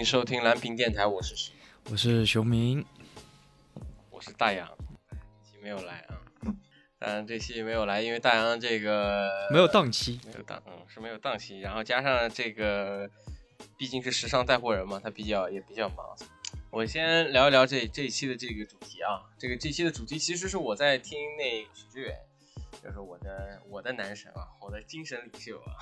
[0.00, 1.50] 欢迎收听蓝屏电台，我是
[1.90, 2.82] 我是熊明，
[4.08, 4.66] 我是大洋，
[5.10, 6.16] 这期没有来啊，
[6.98, 13.10] 当然这期没有来，因为大洋这个没有档期，没有档，嗯，是没有档期，然后加上这个
[13.76, 16.16] 毕竟是时尚带货人嘛，他比较也比较忙。
[16.70, 22.16] 我先聊一聊这这一期的这个主题啊，这个这期的主题其实是我在听那许知远，
[22.82, 25.76] 就是我的我的男神啊，我的精神领袖啊，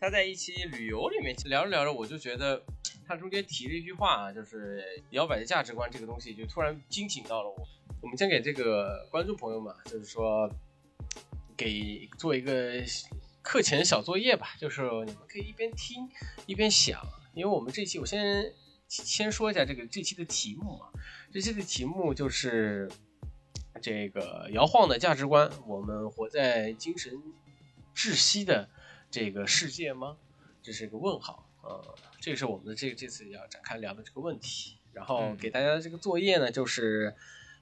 [0.00, 2.62] 他在一期旅游里面聊着聊着，我就觉得
[3.06, 7.68] 他中间提了一句话啊，就是摇摆的价值观这个东西，就突然惊醒到了我。
[8.00, 10.50] 我们先给这个观众朋友们，就是说
[11.56, 12.82] 给做一个
[13.42, 16.08] 课前小作业吧，就是你们可以一边听
[16.46, 17.00] 一边想，
[17.34, 18.52] 因为我们这期我先。
[18.90, 20.88] 先说一下这个这期的题目啊，
[21.30, 22.90] 这期的题目就是
[23.82, 25.50] 这个摇晃的价值观。
[25.66, 27.12] 我们活在精神
[27.94, 28.70] 窒息的
[29.10, 30.18] 这个世界吗？
[30.62, 34.78] 这是一个问号呃，这是我们的这这次要展开聊的这个问题。
[34.92, 37.14] 然后给大家的这个作业呢，就是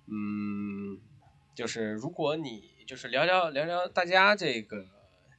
[0.07, 0.99] 嗯，
[1.55, 4.87] 就是如果你就是聊聊聊聊大家这个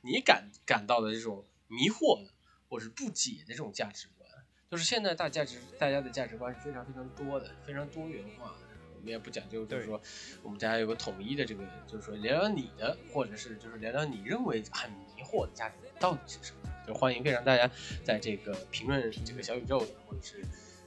[0.01, 2.27] 你感感到的这种迷惑
[2.69, 4.29] 或是不解的这种价值观。
[4.69, 8.67] 就是现在大价值，大家的价值观是非常非常多的，非常多元化的。
[8.95, 9.99] 我们也不讲究，就是说
[10.43, 16.69] 我们家有个统一的这个，就是说聊聊你的，或者是就是聊聊你认为很迷惑的价值观到底是什么。
[16.87, 17.69] 就欢迎非常大家
[18.03, 20.43] 在这个评论这个小宇宙的，或者是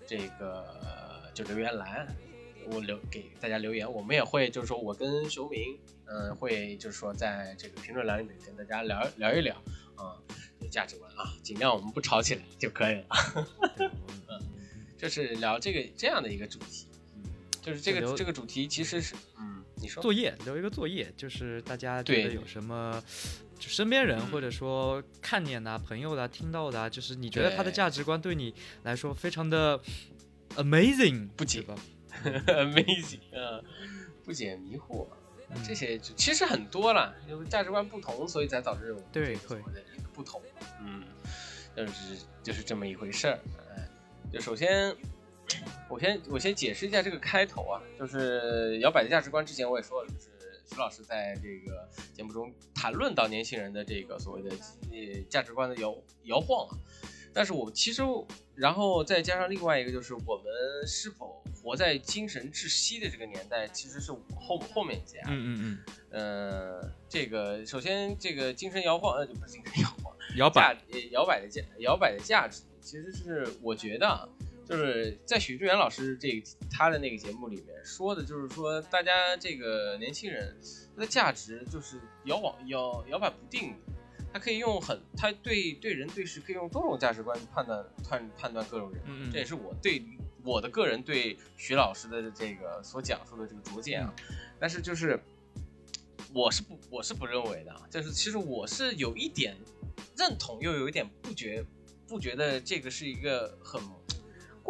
[0.06, 0.64] 这个
[1.34, 2.06] 就留言栏，
[2.70, 3.90] 我留给大家留言。
[3.90, 9.54] 我们也会就是说我跟熊明，嗯，会就是说在这个评论栏里面跟大家聊聊一聊
[9.96, 10.16] 啊。
[10.70, 13.06] 价值观啊，尽量我们不吵起来就可以了。
[14.28, 14.40] 嗯，
[14.96, 17.24] 就是聊这个这样的一个主题，嗯，
[17.60, 23.02] 就是这个这个主题其实是，嗯，你说作业留一个作业，就是大家觉得有什么，
[23.60, 28.54] 就身边人或者说看见的朋友的听到的，啊就是你觉得他的价值观对你
[28.84, 29.78] 来说非常的
[30.56, 31.76] amazing，不解吧？
[32.24, 33.62] amazing，嗯，
[34.24, 35.06] 不解迷惑，
[35.64, 39.62] 这些其实很多了，因为价值观不同，所以才导致我们对会。
[40.14, 40.42] 不同，
[40.80, 41.04] 嗯，
[41.76, 41.92] 就是
[42.42, 43.38] 就是这么一回事儿，
[43.76, 43.88] 哎，
[44.32, 44.94] 就首先，
[45.88, 49.44] 我先我先解释一下这个开头啊，就是摇摆的价值观。
[49.44, 50.29] 之前我也说了，就是
[50.70, 54.50] 徐老师在这个节目中谈论到年轻人的这个所谓的
[54.90, 55.94] 呃价值观的摇
[56.24, 56.78] 摇晃啊。
[57.32, 58.02] 但是我其实，
[58.56, 60.46] 然后再加上另外一个，就是我们
[60.84, 65.20] 是否活在精神窒息的这个年代，其实是后后面加。
[65.28, 65.78] 嗯嗯嗯。
[66.10, 70.76] 呃，这个首先这个精神摇晃，呃，不是精神摇晃，摇摆，
[71.12, 74.28] 摇摆的价，摇摆的价值，其实是我觉得，
[74.70, 80.56] 就是在许志远老师这个他的那个节目里面说的，就是说大家这个年轻人
[80.94, 83.74] 他的价值就是摇晃摇摇摆不定。
[84.32, 90.00] 他可以用很，他对对人对事可以用多种价值观去判断判判断各种人，这也是我对
[90.44, 94.14] 我的个人对许老师的这个所讲述的这个拙见啊。
[94.60, 95.18] 但是就是
[96.32, 99.56] 我是不我是不认为的，就是其实我是有一点
[100.16, 101.64] 认同，又有一点不觉
[102.06, 103.82] 不觉得这个是一个很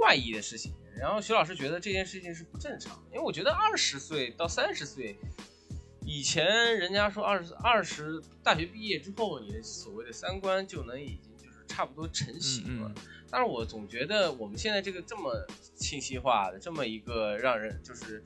[0.00, 0.72] 怪异的事情。
[0.98, 5.18] 然后徐老师觉得这件事情是不正常，因为我觉得二十岁到三十岁。
[6.02, 6.44] 以前
[6.78, 12.90] 人家说二十二十大学毕业之后，你的所谓的三观就能已经就是差不多成型了。
[13.30, 15.32] 但是我总觉得我们现在这个这么
[15.76, 18.24] 信息化的这么一个让人就是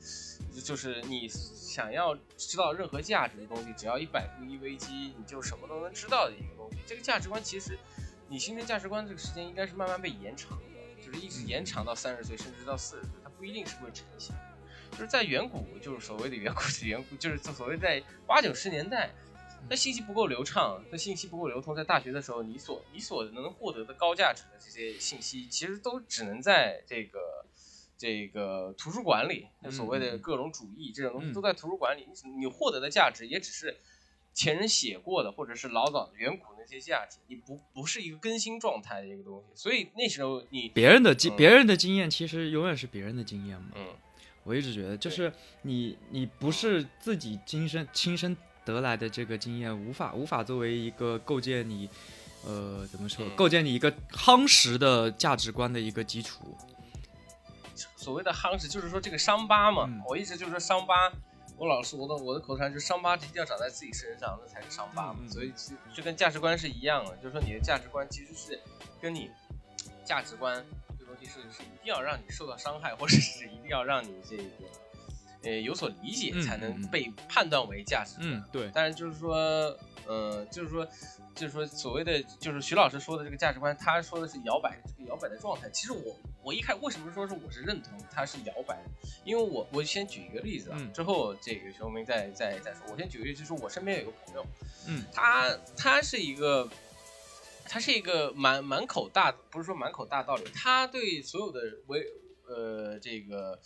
[0.63, 6.77] 就是你想要知道任何价值的东西，只要一百度一危机，你就什么都能知道的一个东西。
[6.87, 7.77] 这个价值观其实
[8.29, 10.57] 你形成价值观这个时间应该是慢慢被延长
[11.15, 14.35] 是一直延长到三十岁甚至到四十岁，它不一定是会成型。
[14.91, 19.09] 就是在远古，就是所谓的远古的 远古，就是所谓在八九十年代，
[19.69, 27.45] 那信息不够流畅，那信息不够流通，在大学的时候，你所你所能获得的高价值的这些信息，其实都只能在这个
[27.97, 29.47] 这个图书馆里。
[29.61, 33.75] 那所谓的各种主义这种东西都在图书馆里，你你获得的价值也只是
[34.35, 39.47] 前人写过的，或者是老早的远古那些价值，你不不是一个更新状态的一个东西。
[39.55, 43.69] 所以那时候你别人的经别人的经验，其实永远是别人的经验嘛。
[43.73, 43.87] 嗯。
[44.43, 45.33] 我一直觉得，就是
[45.63, 51.89] 你，你不是自己亲身亲身得来的这个经验，无法无法作为一个构建你，
[52.45, 56.55] 呃，怎么说，构建你一个夯实的价值观的一个基础。
[57.95, 59.89] 所谓的夯实，就是说这个伤疤嘛。
[60.07, 61.11] 我一直就是说伤疤，
[61.57, 65.19] 我老是我的我的口头禅就是伤疤一定要长在自己身上，那才是伤疤嘛。
[65.29, 65.53] 所以
[65.93, 68.59] 就跟价值观是一样的，就是说你的价值观其实是
[69.01, 69.31] 跟你
[70.03, 70.65] 价值观
[70.99, 71.25] 这东西。
[71.25, 74.43] 是是一定要让你受到伤害，或者是一定要让你这个
[75.43, 78.17] 呃有所理解，才能被判断为价值。
[78.19, 78.69] 嗯，对。
[78.73, 79.35] 但是就是说，
[80.05, 80.87] 呃，就是说，
[81.35, 85.69] 就是说所谓的就是徐老师说的这个价值观，他说的是摇摆这个摇摆的状态。
[85.69, 88.89] 其实我我一开为什么说是我是认同他是摇摆的？
[89.23, 92.81] 因为我我先举一个例子啊，嗯之后这个熊明再再再说。
[92.91, 94.45] 我先举个例子，就是我身边有一个朋友，
[94.87, 96.67] 嗯他他是一个。
[97.67, 102.05] 他是一个满满口大，不是说满口大道理，他对所有的为
[102.47, 103.59] 呃这个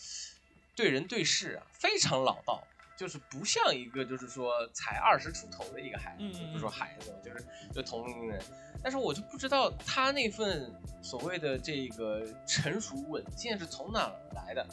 [0.74, 2.64] 对人对事啊非常老道，
[3.00, 8.38] 就是不像一个就是说才二十出头的一个孩子，不是说孩子，就是就同龄人。
[8.84, 10.70] 但是我就不知道他那份
[11.02, 14.68] 所谓的这个成熟稳健是从哪来的。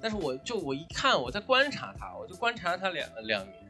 [0.00, 3.64] 但是我就我一看，我在观察他，我就观察他两两年，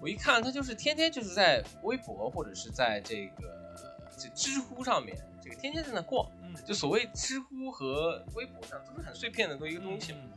[0.00, 3.76] 我一看他就是天天就是在微博或者是在这个
[4.16, 6.26] 这知乎上面，这个天天在那逛。
[6.40, 10.30] 嗯就所谓知乎和微博上都是很碎片的一个东西嗯。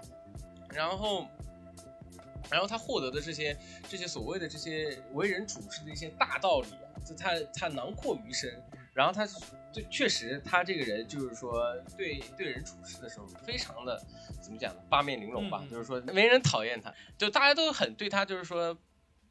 [0.69, 1.27] 然后，
[2.51, 3.57] 然后他获得的这些
[3.89, 8.61] 这些所谓的这些为人处事的一些大道理啊，就他他囊括于身。
[8.93, 9.25] 然后他
[9.73, 13.97] 对确实他这个人就是说对对人处事的时候非常的
[14.43, 14.81] 怎么讲呢？
[14.89, 18.77] 八面玲珑吧，就是说没人讨厌他，就大家都很对他就是说。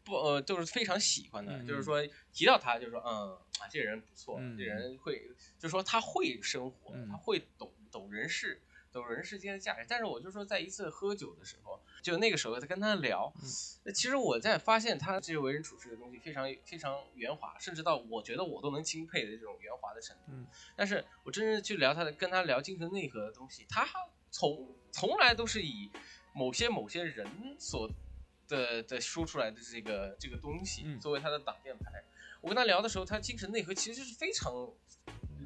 [0.03, 2.03] 不，呃，都是非常喜欢的，嗯就是说
[2.33, 5.21] 提到他，就是说，嗯，啊，这人不错，嗯这人会，
[5.59, 9.87] 就是说他会生活，嗯他会懂懂人事，懂人世间的价值。
[9.89, 13.49] 但是我就说，在一次喝酒的时候，就那个时候在跟他聊，嗯
[13.85, 20.23] 那其实我在发现他这些为人处事的东西非常非常圆滑，甚至到我觉得我都能钦佩的这种圆滑的程度。
[20.29, 20.47] 嗯
[20.77, 23.87] 但是我真正去聊他的，跟他聊精神内核的东西，他
[24.31, 25.91] 从从来都是以
[26.35, 27.27] 某些某些人
[27.59, 27.91] 所
[28.49, 32.05] 的的说出来的这个这个东西嗯作为他的挡箭牌。
[32.41, 34.51] 我跟他聊的时候，他精神内核其实是非常，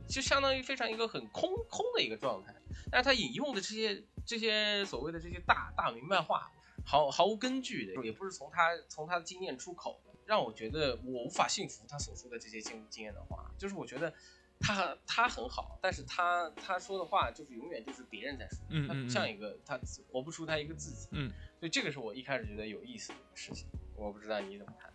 [0.09, 2.55] 就相当于非常一个很空空的一个状态。
[2.91, 6.51] 但是他引用的这些这些所谓的这些大大明白话，
[6.85, 13.51] 毫毫无根据的，也不是从他从他的经验出口的，让我觉得我无法信服他所说的这些经经验的话。
[13.59, 14.13] 就是我觉得
[14.61, 19.81] 他他很好，但是他他说的话就是永远就是别人在说，他嗯嗯嗯不像一个他
[20.11, 21.09] 活不出他一个自己。
[21.13, 23.67] 嗯，所以这个是我一开始觉得有意思的一个事情。
[23.97, 24.93] 我不知道你怎么看。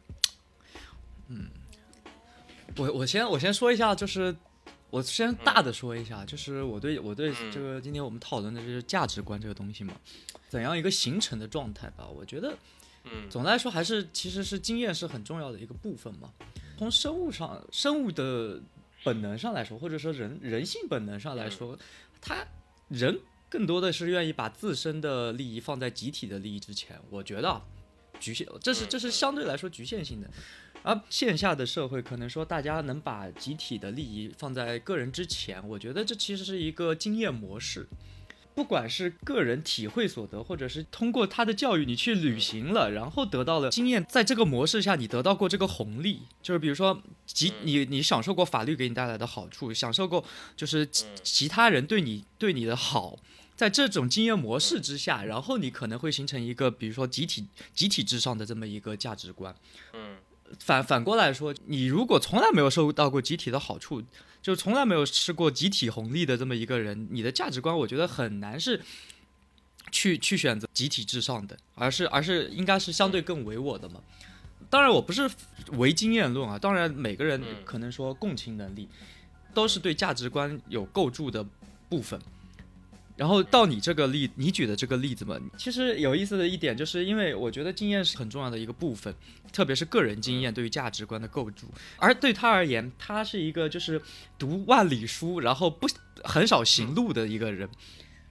[1.27, 1.49] 嗯
[2.77, 4.35] 我我先我先说一下，就是
[4.89, 9.93] 我先大的说一下，就是我对我对嗯这个今天我们讨论的就是价值观这个东西嘛，
[10.47, 12.07] 怎样一个形成的状态吧？
[12.07, 12.57] 我觉得
[13.03, 16.33] 嗯总的来说还是其实是经验是很重要的一个部分嘛。
[16.77, 18.59] 从生物上生物的
[19.03, 21.77] 本能上来说，或者说人人性本能上来说，
[22.21, 22.45] 他
[22.87, 26.99] 人更多的是愿意把自身的利益放在集体的利益之前。
[27.09, 27.61] 我觉得啊
[28.19, 30.29] 局限，这是这是相对来说局限性的。
[30.83, 37.87] 而线下的社会可能说大家能把集体的利益放在个人之前，我觉得这其实是一个经验模式。
[38.55, 50.25] 不管是个人体会所得，或者是通过他的教育你去履行了，然后得到了经验，在这个模式下你得到过这个红利，就是比如说其你你享受过法律给你带来的好处，享受过
[50.57, 53.17] 就是其其他人对你对你的好，
[53.55, 59.55] 在这种经验模式之下，然后你可能会形成一个比如说集体集体至上的这么一个价值观。
[59.93, 60.17] 嗯
[60.57, 64.01] 反反过来说，你如果从来没有受到过集体的好处，
[64.41, 68.81] 就从来没有吃过集体红利的这么一个人，你的价值观我觉得很难是
[69.91, 74.01] 去去选择集体至上的，而是而是应该是相对更唯我的嘛。
[74.69, 75.29] 当然，我不是
[75.73, 78.87] 唯经验论啊，当然每个人嗯可能说共情能力
[79.53, 81.45] 都是对价值观有构筑的
[81.89, 82.19] 部分。
[83.19, 89.13] 然后到你这个例，你举的这个例子嘛，其实有意思的一点，就是因为我觉得经验是很重要的一个部分，
[89.51, 91.67] 特别是个人经验对于价值观的构筑。
[91.97, 94.01] 而对他而言，他是一个就是
[94.37, 95.85] 读万里书，然后不
[96.23, 97.67] 很少行路的一个人，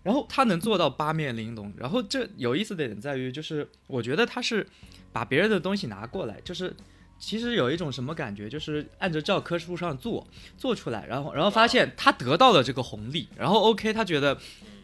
[0.03, 1.71] 然后他能做到八面玲珑。
[1.77, 4.67] 然后这有意思的点在于，就是我觉得他是
[5.13, 6.75] 把别人的东西拿过来，就是。
[7.21, 10.25] 其实有一种什么感觉，就是按照教科书上做
[10.57, 14.39] 做出来，然后然后发现他得到了这个红利，然后 OK，他觉得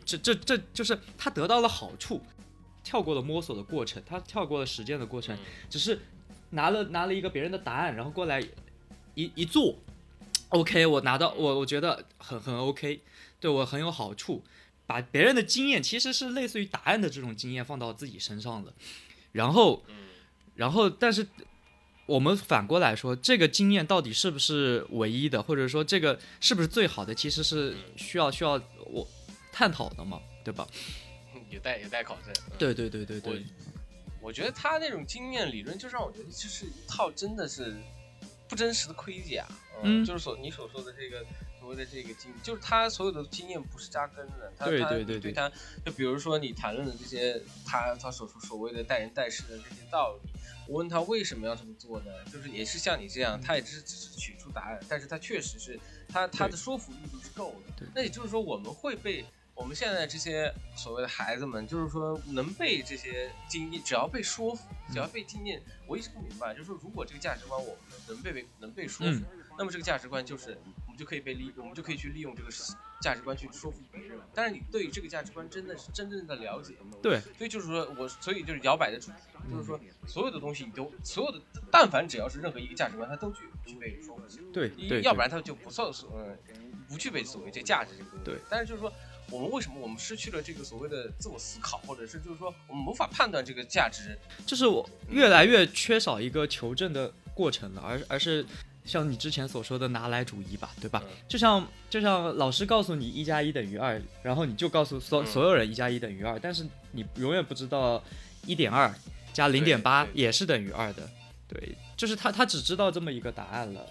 [0.04, 2.20] 这这这就是他得到了好处，
[2.82, 5.36] 跳过了摸索的过程，他跳过了实践的过程，
[5.68, 5.98] 只是
[6.50, 8.40] 拿了拿了一个别人的答案，然后过来
[9.14, 9.76] 一一做
[10.50, 13.00] ，OK，我拿到我我觉得很很 OK，
[13.40, 14.42] 对我很有好处，
[14.86, 18.72] 把别人的经验其实是类似于答案的这种经验放到自己身上了，
[19.32, 19.82] 然后
[20.54, 21.26] 然后但是。
[22.06, 29.08] 我们反过来说，这个经验到底是不是唯一的，或者说这个是不是最好的，其实是需要需要我
[29.54, 30.66] 探讨的嘛，对吧？
[31.48, 32.34] 有待有待考证。
[32.50, 33.44] 嗯对对对对对，
[34.20, 37.76] 我觉得他那种经验理论，就让我觉得就是一套真的是
[38.48, 39.46] 不真实的盔甲。
[39.82, 41.24] 嗯就是所你所说的这个
[41.58, 45.50] 所谓的这个经，就是他所有的经验不是扎根的，他他对对对对对他，
[45.84, 50.30] 就比如说你谈论的这些，他他所说所谓的待人待事的这些道理，
[50.68, 52.12] 我问他为什么要这么做呢？
[52.32, 57.86] 就是也是像你这样，他也只是只是取出答案，但是他确实是他他的说服力度是够的。
[57.94, 67.76] 那也就是说，我们会被我们现在这些所谓的孩子们，就是说能被这些经验，只要被说服，只要被经验，我一直不明白，就是说如果这个价值观我们
[68.08, 72.48] 能被被能被说服，嗯那么这个价值观就是我们就可以被利，我们就可以去利用这个
[73.00, 74.18] 价值观去说服别人。
[74.34, 79.16] 但是你对于这个价值观真的是真正的了解吗，对，所以就是说我，所以就是摇摆的主题，
[79.52, 84.42] 就是说所有的东西你都，所有的但凡只要是任何一个价值观，它都具具备说服性。
[84.52, 86.10] 对对，要不然它就不算所
[86.48, 88.24] 嗯不具备所谓这价值这个东西。
[88.24, 88.92] 对，但是就是说，
[89.30, 94.16] 我们为什么我们失去了这个所谓的自我思考，或者是就是说我们无法判断这个价值？
[94.46, 98.44] 就是我越来越缺少一个求证的过程了，而而是
[98.84, 101.02] 像你之前所说的拿来主义吧，对吧？
[101.04, 108.02] 嗯就像就像老师告诉你一加一等于二，然后你就告诉所嗯所有人一加一等于二，但是你永远不知道
[108.46, 108.94] 一点二
[109.32, 111.08] 加零点八也是等于二的。
[111.48, 113.86] 对，就是他他只知道这么一个答案了。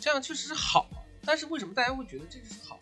[0.00, 0.88] 这样确实是好，
[1.24, 2.78] 但是为什么大家会觉得这个是好？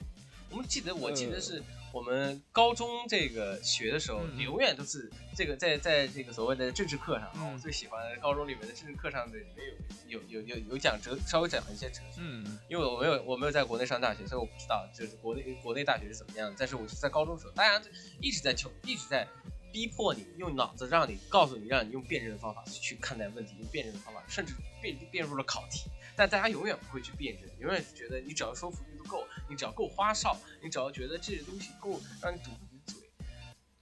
[0.51, 1.63] 我们记得，我记得是
[1.93, 9.67] 我们高中这个学的时候，嗯永远都是这个在在这个所谓的政治课上，嗯我最喜欢高中里面的政治课上的里面
[10.07, 12.21] 有有有有有讲哲，稍微讲一些哲学。
[12.21, 16.57] 嗯因为我没有我没有在国内上大学，所以我不知道就是国内国内大学是怎么样的。
[16.59, 17.85] 但是我是在高中的时候，大家
[18.21, 19.27] 一直在求，一直在
[19.73, 25.91] 逼迫你用脑子，让你告诉你，让你用辩证的方法去看待问题，用辩证的方法，甚至辩辩入了考题。
[26.17, 33.03] 但大家永远不会去辩证，永远觉得你只要说服够，你只要够花哨，你只要觉得这些东西够让你堵你的嘴，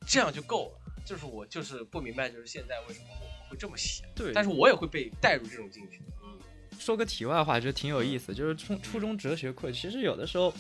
[0.07, 0.81] 这样就够了。
[1.05, 4.33] 就是我就是不明白，就是现在为什么我们会这么想，对。
[4.33, 6.01] 但是我也会被带入这种进去。
[6.23, 6.39] 嗯，
[6.79, 10.55] 说个题外话，觉得挺有意思，就是初初中哲学课，其实有的时候，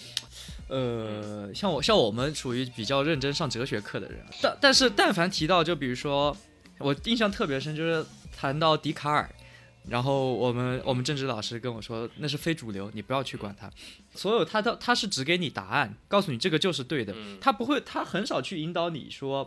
[0.68, 6.37] 呃，像我像我们属于比较认真上哲学课的人，但但是但凡提到，就比如说
[6.78, 8.04] 我印象特别深，就是
[8.37, 9.35] 谈到笛卡尔。
[9.88, 13.70] 然后我们我们政治老师跟我说，那是非主流，你不要去管它。
[14.14, 19.46] 所有他都他是只给你答案，告诉你这个就是对的，嗯他不会，他很少去引导你说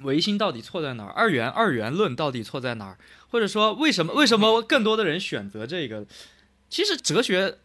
[0.00, 6.04] 唯心到底错在哪儿，二元二元论到底错在哪儿，或者说为什么为什么更多的人选择这个？
[6.68, 7.58] 其实哲学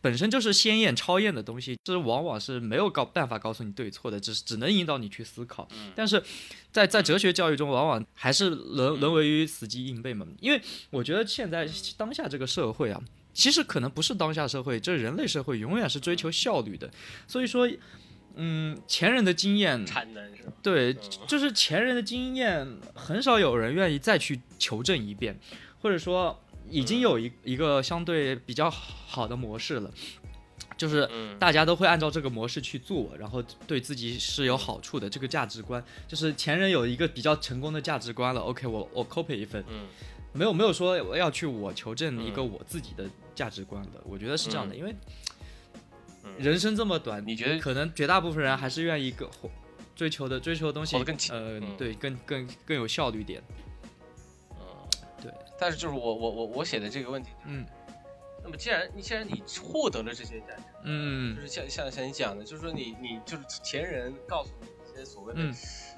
[0.00, 5.68] 本身就是鲜艳超验的东西，这往往是没有告办法告诉你对错的，只是只能引导你去思考。
[5.94, 6.22] 但是
[6.70, 10.26] 在在哲学教育中，往往还是沦沦为于死记硬背嘛。
[10.40, 13.00] 因为我觉得现在当下这个社会啊，
[13.32, 16.90] 其实可能不是当下社会，这人类社会永远是追求效率的。
[17.26, 17.68] 所以说，
[18.34, 20.52] 嗯，前人的经验产能是吧？
[20.62, 25.38] 对，嗯就是前人的经验，很少有人愿意再去求证一遍，
[25.80, 26.38] 或者说
[26.70, 29.90] 已经有一一个相对比较好的模式了，
[30.76, 31.38] 就是嗯。
[31.38, 35.08] 大家都会按照这个模式去做，然后对自己是有好处的。
[35.08, 39.86] 这个价值观，就是前人有一个比较成功的价值观了，OK，我我 copy 一份，嗯。
[40.32, 42.52] 没有没有说我要去我求证一个嗯。
[42.52, 44.78] 我自己的价值观的，我觉得是这样的，嗯。
[44.78, 44.94] 因为
[46.24, 46.32] 嗯。
[46.38, 49.50] 人生这么短，你觉得可能绝大部分人还是愿意更活
[49.94, 51.76] 追求的追求的东西更呃，嗯。
[51.78, 53.42] 对，更更更有效率点。
[55.58, 57.64] 但是就是我我我我写的这个问题，嗯。
[58.42, 61.42] 那么既然你既然你获得了这些价值，嗯就嗯。
[61.42, 65.54] 是像像像你讲的，就是说你你就是前人告诉你一些所谓的嗯。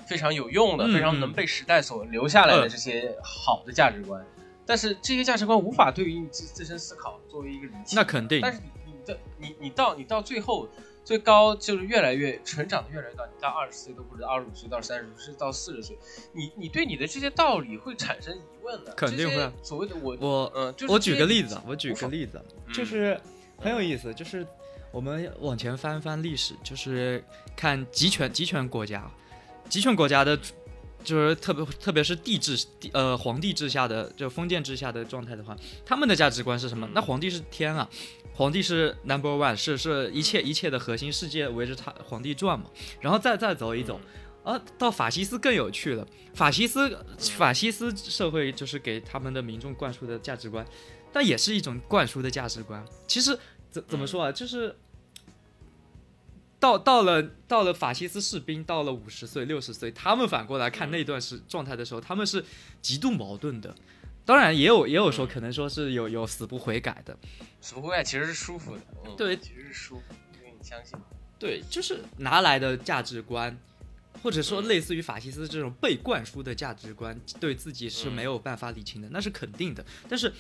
[0.07, 2.69] 非常有用的、嗯非常能被时代所留下来的嗯。
[2.71, 4.25] 这些好的价值观，
[4.65, 7.95] 但是这些价值观无法对于你自自身思考作为一个理解。
[7.95, 8.41] 那肯定。
[8.41, 10.67] 但是你你的你你到你到最后
[11.09, 15.97] 最高就是越来越成长的越来越大，你到二十岁都不知道，二十五岁到三十岁，甚至到四十岁，
[16.35, 18.93] 你你对你的这些道理会产生疑问的。
[18.93, 19.51] 肯定会。
[19.63, 22.75] 所谓的我我嗯，就是我举个例子啊，我举个例子，嗯。
[22.75, 23.19] 就是
[23.57, 24.47] 很有意思，就是
[24.93, 27.25] 我们往前翻翻历史，就是
[27.57, 29.11] 看集权集权国家，
[29.67, 30.39] 集权国家的，
[31.09, 36.87] 就是特别特别是帝制帝呃皇帝制下的就封建制下的状态的话，他们的价值观是什么？
[36.93, 37.89] 那皇帝是天啊，
[38.35, 42.67] 皇帝是 number one，是是一切一切的核心，世界围着他皇帝转嘛。
[43.01, 43.99] 然后再再走一走，
[44.45, 46.07] 啊，到法西斯更有趣了。
[46.35, 50.67] 法西斯法西斯社会就是给他们的民众灌输的价值观，
[51.11, 52.85] 但也是一种灌输的价值观。
[53.07, 53.39] 其实
[53.71, 54.77] 怎怎么说啊，就是
[56.61, 62.45] 到到了到了法西斯士兵到了五十岁六十岁，他们反过来看那段时状态的时候，他们是
[62.83, 63.75] 极度矛盾的。
[64.25, 67.17] 当然也有也有说可能说是有有死不悔改的，
[67.63, 70.99] 死不悔改其实是舒服的，嗯，对其实是舒服的，因为你相信。
[71.39, 73.57] 对，就是拿来的价值观，
[74.23, 79.83] 或者说类似于法西斯这种被灌输的价值观，对自己是没有办法理清的，那是肯定的。
[80.09, 80.31] 但是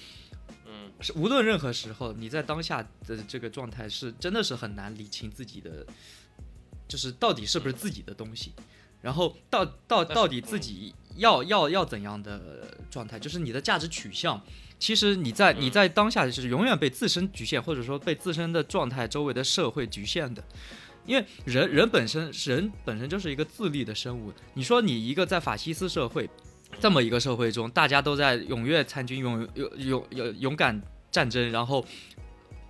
[0.71, 5.87] 嗯，是无论任何时候，你在当下的这个状态是真的是很难理清自己的，
[6.87, 8.53] 就是到底是不是自己的东西，
[9.01, 14.41] 然后到到到底自己要要要怎样的状态，就是你的价值取向。
[14.79, 20.45] 其实你在你嗯在当下就是永远被自身局限，或者说被自身的状态、周围的社会局限的。
[21.07, 24.31] 因为人人本身人本身就是一个自立的生物。
[24.53, 26.29] 你说你一个在法西斯社会
[26.81, 30.81] 这么一个社会中，大家都在踊跃参军、勇勇勇勇敢
[31.11, 31.85] 战争，然后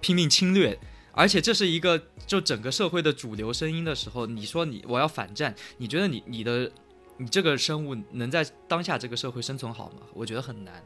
[0.01, 0.79] 拼命侵略，
[1.13, 6.71] 而且这是一个就整个社会的主流声音的时候，你说你我要反战，你觉得你你的
[7.19, 10.03] 你这个生物能在当下这个社会生存好吗？
[10.15, 10.83] 我觉得很难。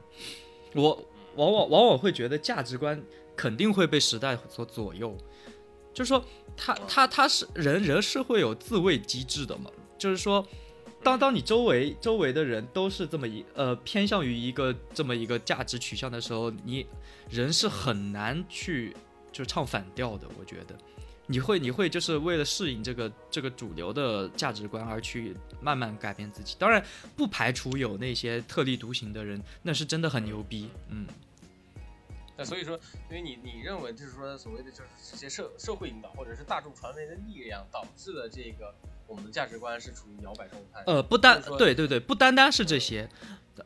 [0.75, 0.91] 我
[1.37, 3.00] 往往往往会觉得价值观
[3.37, 5.17] 肯定会被时代所左右，
[5.95, 6.25] 就是说
[6.57, 10.45] 他他他是人人是会有自卫机制的嘛，就是说。
[11.02, 16.87] 当当你周围周围的人都是这么一呃偏向于一个这么一个价值取向的时候，你
[17.28, 18.97] 人是很难去
[19.32, 20.28] 就唱反调的。
[20.38, 20.76] 我觉得
[21.26, 26.54] 你会你会就是为了适应这个这个主流的价值观而去慢慢改变自己。
[26.59, 26.85] 当然
[27.16, 30.68] 不排除有那些特立独行的人，那是真的很牛逼。
[30.88, 31.06] 嗯，
[32.37, 32.78] 那所以说，
[33.11, 38.73] 因为你你认为就是说所谓的就是这些社社会引导或者是大众传媒的力量导致了这个
[39.12, 40.83] 我们的价值观是处于摇摆状态。
[40.87, 43.07] 呃，不单对对对，不单单是这些。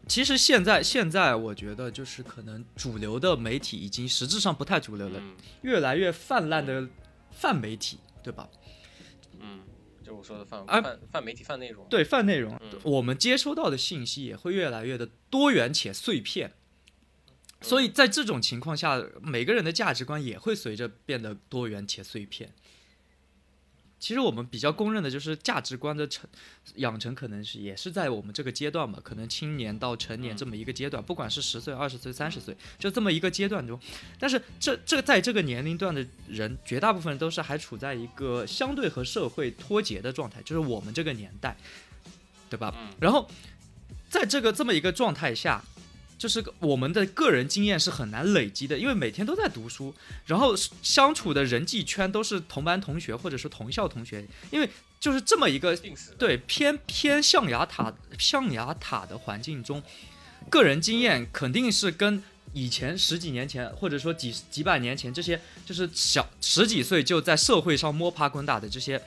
[0.09, 6.89] 其实现在现在我觉得就是可能主流的媒体已经实质上不太主流了，嗯越来越泛滥的
[7.31, 8.49] 泛媒体，对吧？
[9.39, 9.61] 嗯，
[10.05, 11.87] 就我说的泛啊泛泛媒体泛内容。
[11.89, 16.53] 对泛内容，嗯我们接收到的信息也会越来越的多元且碎片。
[17.63, 22.53] 所以在这种情况下，每个人的价值观也会随着变得多元且碎片。
[23.99, 26.29] 其实我们比较公认的就是价值观的成
[26.75, 33.81] 养成，可能是也是在我们这个阶段嘛，可能青年到成年这么一个阶段，不管是十岁、二十岁、三十岁，就这么一个阶段中。
[34.19, 41.57] 但是这这在这个年龄段的人，绝大部分都是还处在一个相对和社会脱节的状态，就是我们这个年代，
[42.51, 42.75] 对吧？
[42.77, 43.29] 嗯然后
[44.11, 45.65] 在这个这么一个状态下，
[46.19, 49.95] 就是我们的个人经验是很难累积的，因为每天都在读书，
[50.27, 55.77] 然后相处的人际圈都是同班同学或者是同校同学，因为就是这么一个。
[56.19, 59.83] 对偏偏象牙塔象牙塔的环境中，
[60.49, 69.01] 个人经验肯定是跟以前十几年前或者说几几百年前这些就是小十几岁就在社会上摸爬滚打的这些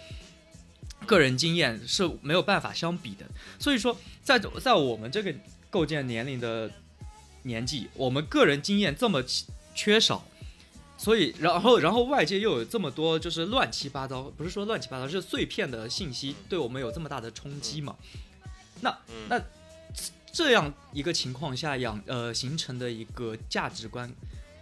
[1.05, 3.25] 个人经验是没有办法相比的。
[3.59, 5.33] 所以说，在在我们这个
[5.69, 6.71] 构建年龄的
[7.43, 9.23] 年纪，我们个人经验这么
[9.73, 10.25] 缺少。
[10.97, 17.95] 所以，然后，然后外界又有这么多就是乱七八糟，不是说乱七八糟，是碎片的信息对我们有这么大的冲击嘛？
[18.81, 19.27] 那嗯。
[19.29, 19.41] 那
[20.31, 24.13] 这样一个情况下养呃形成的一个价值观，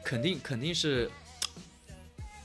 [0.04, 1.10] 肯定肯定是，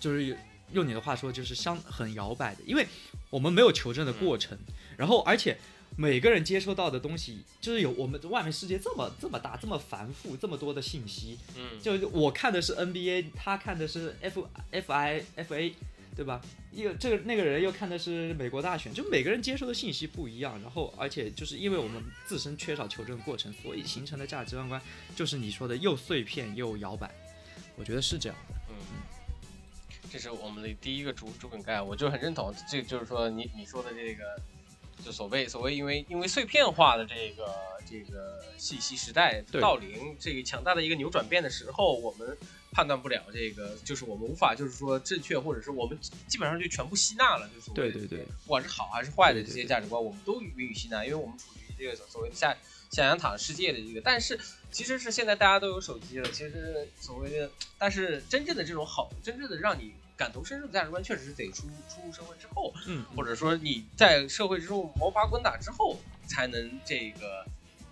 [0.00, 0.36] 就是
[0.72, 2.86] 用你的话说，就是相很摇摆的，因为
[3.28, 4.58] 我们没有求证的过程，
[4.96, 5.56] 然后而且
[5.96, 15.74] 每个人接收到的东西，就是有我们外面世界这么这么大，这么繁复，这么多的信息，嗯，就我看的是 NBA，他看的是 F F I F A，
[16.16, 16.40] 对吧？
[16.72, 24.80] 一个这个那个人又看的是美国大选，就每个人接收的信息不一样，然后而且就是因为我们自身缺少求证过程，所以形成的价值观观
[25.14, 27.10] 就是你说的又碎片又摇摆，
[27.76, 28.54] 我觉得是这样的。
[28.70, 28.74] 嗯，
[30.10, 32.50] 这是我们的第一个主主梗概，我就很认同。
[32.70, 34.24] 这就是说你你说的这个，
[35.04, 37.46] 就所谓所谓因为因为碎片化的这个
[37.88, 42.36] 这个信息时代到临，这个强大的一个扭转变的时候，我们
[42.70, 52.56] 判断不了这个，就是我们无法就是说正确，或者是我们基本上就全部吸纳了，就是对对对，不管是好还是坏的这些价值观，我们都予以吸纳，因为我们处于这个所谓的下
[52.90, 54.00] 下洋塔世界的这个。
[54.00, 54.38] 但是
[54.70, 67.44] 其实是现在大家都有手机了，其实所谓的，但是真正的这种好，真正的让你感同身受的价值观，确实是得出出入社会之后，嗯，或者说你在社会之中摸爬滚打之后，才能这个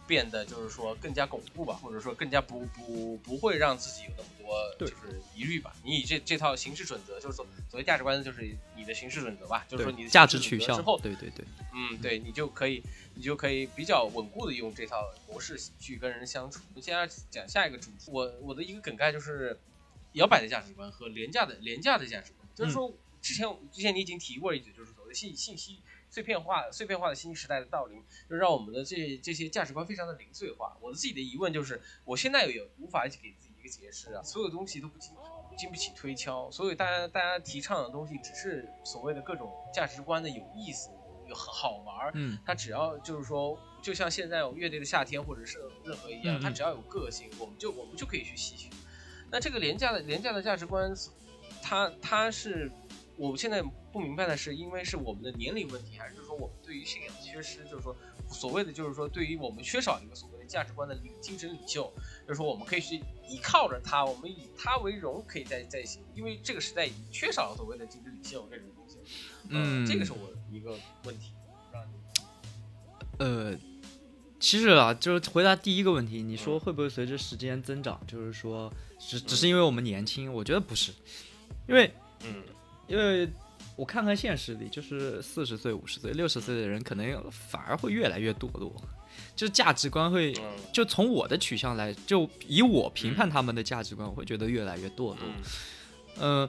[0.07, 5.75] 变得就是说更加巩固吧，或者说更加不不不会让自己有那么多就是疑虑吧。
[5.85, 12.83] 你以这这套行事准则，就是所所谓价值观，就是你的行事准则吧，就是说你的价值取向之后，对对对，嗯，对你就可以，
[13.15, 14.97] 你就可以比较稳固的用这套
[15.29, 16.61] 模式去跟人相处。
[16.71, 19.57] 我们现在讲下一个主题，我我的一个梗概就是
[20.13, 30.77] 摇摆的价值观和廉价的廉价的价值观，就是说之前之前你已经提过一句，就是所谓的信信息碎片化碎片化的信息时代的到临，就让我们的这这些价值观非常的零碎化。
[30.81, 35.13] 我的自己的疑问就是，我现在也无法给自己一个解释啊，所有东西都不经
[35.57, 40.89] 经不起推敲，所以大家大家提倡的东西只是所谓的各种价值观的有意思、
[41.29, 48.71] 有好玩儿，嗯，它只要就是说，就像现在有乐队的夏天或者是任何一样，它只要有个性，我们就我们就可以去吸取。
[49.31, 50.93] 那这个廉价的廉价的价值观，
[51.63, 52.71] 它它是
[53.17, 53.63] 我现在
[53.93, 57.63] 不明白的是，因为是我们的年龄问题，还是说我们对于信仰缺失？
[57.65, 57.95] 就是说
[58.29, 61.93] 所谓的就是说对于我们缺少一个所谓的价值观的领精神领袖，
[62.27, 62.97] 就是说我们可以去
[63.29, 68.99] 依靠着他，我们以他为荣，可以在在行，因为这个时代已经缺少了所谓的精神领袖这种东西。
[69.49, 71.33] 嗯，这个是我一个问题。
[73.19, 73.55] 呃，
[74.39, 78.01] 其实啊，就是回答第一个问题，你说会不会随着时间增长？
[78.07, 80.33] 就是说，只只是因为我们年轻？
[80.33, 80.93] 我觉得不是，
[81.67, 81.91] 因为，
[82.25, 82.35] 嗯，
[82.87, 83.29] 因为
[83.75, 88.73] 我看看现实里，就是四十岁、五十岁、六十岁的人，可能反而会越来越堕落，
[89.35, 90.35] 就是价值观会，
[90.73, 95.19] 就从我的取向来，就以我评判他们的价值观，我会觉得越来越堕落。
[96.21, 96.49] 嗯，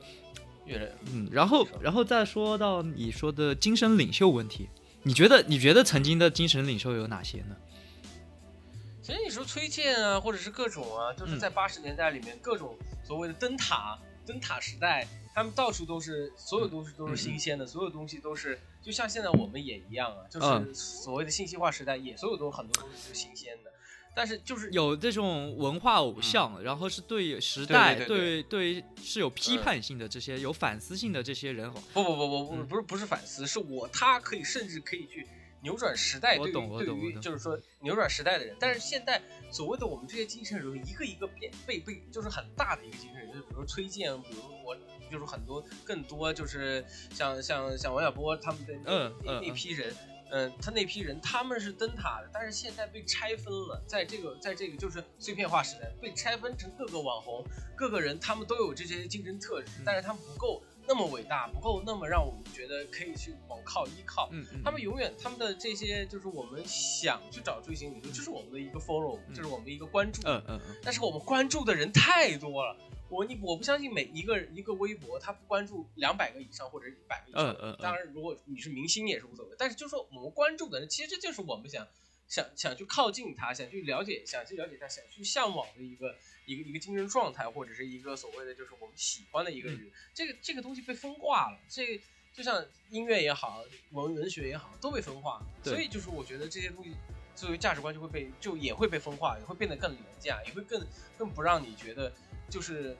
[0.65, 4.67] 越来，嗯，然后，然后再说到你说的精神领袖问题。
[5.03, 7.55] 你觉得你觉得曾经的精神领袖有哪些呢？
[9.01, 23.71] 其实你说崔健啊，或者是各种啊，就是在八十年代里面各种所谓的灯塔灯塔时代，他们到处都是，所有东西都是新鲜的，所有东西都是，就像现在我们也一样啊，就是所谓的信息化时代，也所有都很多东西是新鲜的。
[24.13, 28.83] 但是就是有这种文化偶像，然后是对时代对对。
[29.01, 35.27] 是有批判性的这些有反思性的这些人，不不不不不不是不是反思，是我他可以甚至可以去
[35.61, 38.55] 扭转时代，对于对于就是说扭转时代的人。
[38.59, 39.21] 但是现在
[39.51, 44.75] 所谓的我们这些精神人物，一个一个变被被就是很大的一个精神人，就比如崔健，比如我
[45.11, 48.73] 就是很多更多就是像像像王小波他们的
[49.23, 49.95] 那那批人。
[50.33, 57.43] 嗯，他那批人他们是灯塔的，但是现在被拆分了，在这个在这个就是碎片化时代，被拆分成各个网红，
[57.75, 64.29] 各个人他们都有这些精神特质，但是他们不够那么伟大，不够那么让我们觉得可以去往靠依靠。
[64.31, 70.21] 嗯嗯，他们永远他们的这些就是我们想去找追星，你说这是我们的一个 follow，这是我们一个关注。
[70.25, 72.75] 嗯嗯嗯，但是我们关注的人太多了。
[73.09, 77.43] 我你我不相信每一个一个微博他不关注两百个以上或者一百个以上。
[77.43, 77.77] 嗯嗯。
[77.81, 79.55] 当然，如果你是明星也是无所谓。
[79.59, 81.85] 但是就是说我们关注的人，其实这就是我们想
[82.29, 89.91] 想想去靠近他，想去了解，想去了解他，想去向往的一个一个一个精神状态，或者是一个所谓的就是我们喜欢的一个人。
[90.13, 92.01] 这个这个东西被分化了，这
[92.33, 95.41] 就像音乐也好，文文学也好，都被分化。
[95.63, 96.95] 所以就是我觉得这些东西
[97.35, 100.85] 作为价值观就会被就也会被分化，也会变得更廉价，也会更
[101.17, 102.11] 更不让你觉得。
[102.49, 102.97] 就是，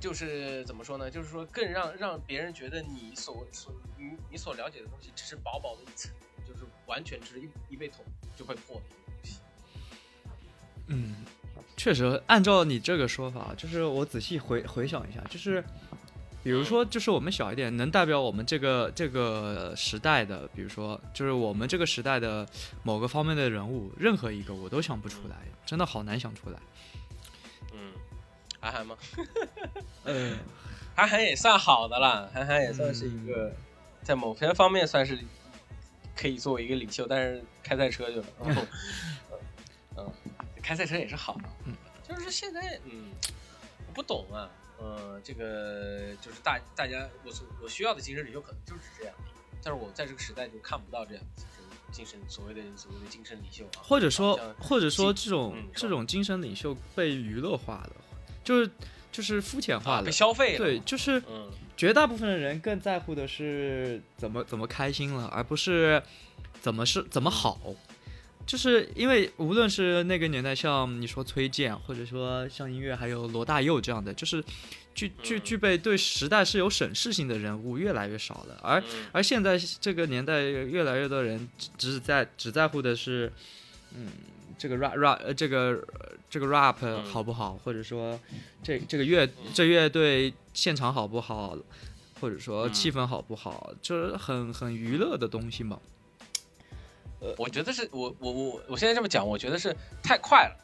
[0.00, 1.10] 就是怎么说呢？
[1.10, 6.10] 就是说，更让让别人觉得你所所你你所了解的东西只是薄薄的一层，
[6.46, 8.02] 就是完全只是一一被捅
[8.34, 9.40] 就会破的一个东西。
[10.86, 11.14] 嗯，
[11.76, 15.62] 确实，按照你这个说法，就是我仔细回回想一下，就是
[16.42, 22.46] 比如说，就是我们小一点，能代表我们这个这个时代的，比如说，就是我们这个时代的
[22.82, 26.58] 某个方面的人物，任何一个我都想不出来，真的好难想出来。
[27.72, 27.92] 嗯
[28.60, 28.96] 韩寒吗？
[30.04, 30.36] 嗯，
[30.96, 33.52] 韩寒也算好的了，韩寒也算是一个，
[34.02, 35.18] 在某些方面算是
[36.16, 38.56] 可以作为一个领袖，但是开赛车就，嗯，
[40.62, 41.74] 开赛车也是好的，嗯，
[42.08, 43.10] 就是现在，嗯，
[43.86, 49.14] 我不懂啊，呃，这个就是大大家，我所我需要的精神领袖可能就是这样，
[49.62, 57.92] 但是我在这个时代就看不到这样精神精神所谓的所谓的精神领袖啊，或者说或者说这种这种精神领袖被娱乐化了。
[58.44, 58.70] 就是
[59.12, 60.58] 就是肤浅化了，被消费了。
[60.58, 61.22] 对，就是
[61.76, 66.02] 绝大部分的人更在乎的是怎么怎么开心了，而不是
[66.58, 67.60] 怎么是怎么好。
[68.48, 74.42] 就是因为无论是那个年代，像你说崔健，或者说像音乐，还有罗大佑这样的，就是
[74.94, 78.58] 具具具备对时代是有审视性的人物越来越少了。
[78.62, 78.82] 而
[79.12, 83.30] 而现在这个年代，越来越多人只只在只在乎的是，
[83.94, 84.08] 嗯。
[84.60, 85.80] 这个 rap rap 呃，这个
[86.28, 87.52] 这个 rap 好不好？
[87.62, 88.18] 或者说，
[88.60, 91.56] 这这个乐这乐队现场好不好？
[92.20, 93.72] 或者说气氛好不好？
[93.80, 95.78] 就是很很娱乐的东西嘛。
[97.20, 100.56] 呃，我觉得是我我我我现在这么讲，我觉得是太快了。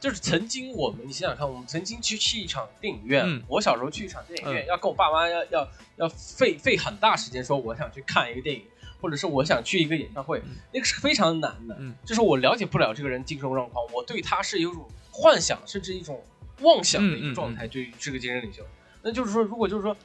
[0.00, 8.62] 就是曾经我们，你想想看，我们曾经去去一场电影院，我小时候去一场电影院，要跟我爸妈要要要费费很大时间，说我想去看一个电影。
[9.00, 11.76] 或者是我想去一个演唱会，那个是非常难的。
[11.78, 16.20] 嗯，就是我了解不了这个人精神状况，我对他是有种幻想，甚至一种
[16.62, 17.68] 妄想的一个状态。
[17.68, 18.64] 对于这个精神领袖，
[19.02, 19.96] 那就是说，如果就是说，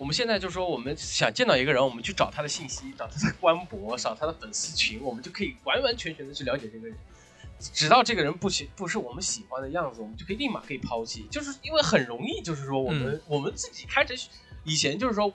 [0.00, 6.96] 我们现在就是说，我们想见到一个人，我们去找他的信息，找他的官博，找他的粉丝群，我们就可以完完全全的去了解这个人。
[7.60, 11.26] 直到这个人不喜不是我们喜欢的样子，我们就可以立马可以抛弃。
[11.30, 14.30] 就是因为很容易，就是说我们我们自己开始，
[14.64, 15.30] 以前就是说。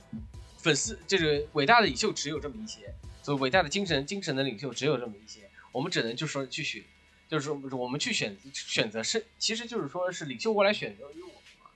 [0.58, 6.84] 粉丝这个伟大的领袖只有这么一些，所以伟大的精神精神的领袖只有这么一些，我们只能就说去选，
[7.30, 11.04] 就是我们去选选择是，其实就是说是领袖过来选择。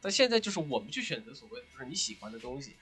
[0.01, 2.75] 但现在就是我们去选择所谓的就是你喜欢的东西，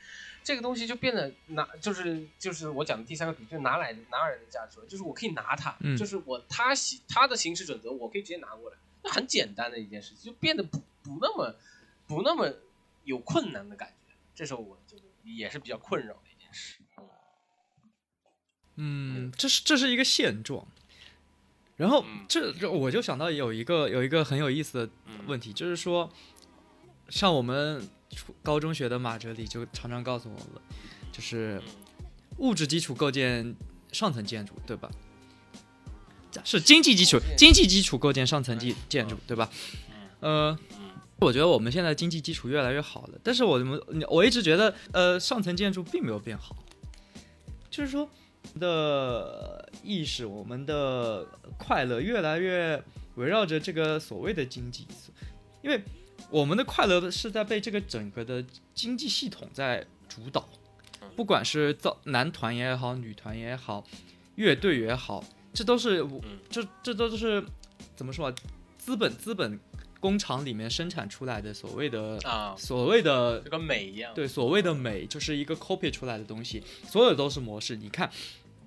[0.43, 11.55] 这个东西就变得拿就是就是我讲的第三个主题，就拿来拿来的价值观，就是我可以拿它，嗯就是我他喜他的行事准则，我可以直接拿过来，那很简单的一件事情，就变得不不那么
[12.07, 12.53] 不那么
[13.03, 14.13] 有困难的感觉。
[14.35, 16.77] 这时候我就也是比较困扰的一件事。
[18.79, 20.67] 嗯，这是这是一个现状。
[21.77, 26.11] 然后嗯这这我就想到有一个有一个很有意思的嗯问题，就是说，
[27.09, 30.61] 像我们初高中学的马哲理就常常告诉我们，
[31.11, 31.61] 就是
[32.37, 33.55] 物质基础构建
[33.91, 34.89] 上层建筑，对吧？
[36.43, 39.49] 是经济基础经济基础构建上层建建筑，对吧？
[40.19, 40.87] 呃，嗯
[41.19, 46.55] 我觉得我们现在经济基础越来越好了，但是我们我一直觉得，呃，上层建筑并没有变好，
[47.71, 48.07] 就是说，
[48.59, 51.25] 的意识，我们的
[51.57, 52.83] 快乐越来越
[53.15, 54.85] 围绕着这个所谓的经济，
[55.63, 55.81] 因为
[56.29, 60.47] 我们的快乐是在被这个整个的经济系统在主导，
[61.15, 63.85] 不管是造男团也好，女团也好，
[64.35, 66.05] 乐队也好，这都是
[66.49, 67.43] 这这都是
[67.95, 68.35] 怎么说啊？
[68.77, 69.59] 资本资本
[69.99, 74.13] 工厂里面生产出来的所谓的啊，所谓的这个美一样。
[74.13, 77.75] 对，所谓的美就是一个 copy 出来的东西，所有都是模式。
[77.75, 78.09] 你看，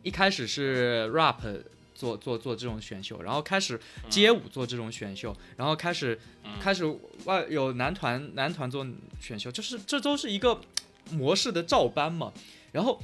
[0.02, 1.40] 一开始是 rap
[2.00, 6.82] 做做做这种选秀，然后开始街舞做这种选秀，然后开始、嗯开始
[7.26, 8.86] 外有男团男团做
[9.20, 10.58] 选秀，就是这都是一个
[11.10, 12.32] 模式的照搬嘛。
[12.72, 12.98] 然后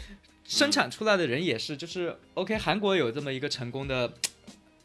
[0.44, 4.10] 生产出来的人也是，就是 OK，韩国有这么一个成功的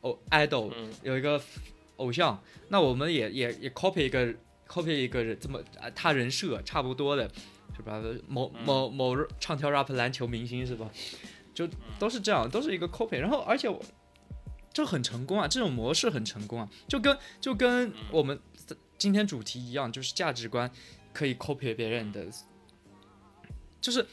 [0.02, 1.42] 偶 idol，、嗯有一个
[1.96, 4.34] 偶像，那我们也也也 copy 一个
[4.68, 7.32] copy 一个人这么啊，他人设差不多的，
[7.78, 8.02] 是吧？
[8.28, 10.90] 某嗯某某唱跳 rap 篮球明星是吧？
[11.54, 11.68] 就
[12.00, 13.84] 都是这样，都是一个 copy，然后而且我
[14.74, 18.40] 就很成功啊，这种模式很成功啊，就跟就跟我们
[18.98, 20.72] 今天主题一样，就是价值观
[21.12, 22.26] 可以 copy 别人的，
[23.80, 24.06] 就是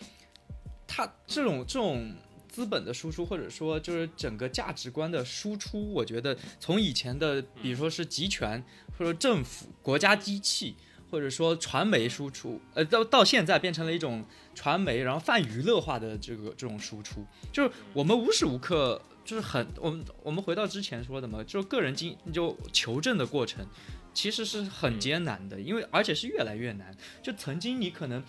[0.87, 2.15] 他这种这种
[2.49, 8.65] 资本的输出，或者说就是整个价值观的输出，我觉得从以前的，比如说是集权，
[8.97, 10.75] 或者政府、国家机器，
[11.11, 23.67] 或者说传媒输出，呃，到到现在变成了一种传媒，然后泛娱乐化的这个这种输出，就是我们无时无刻就是很，我们我们回到之前说的嘛，就个人经就求证的过程。
[24.15, 26.93] 其实是很艰难的，因为而且是越来越难。
[27.23, 28.25] 就曾经你可能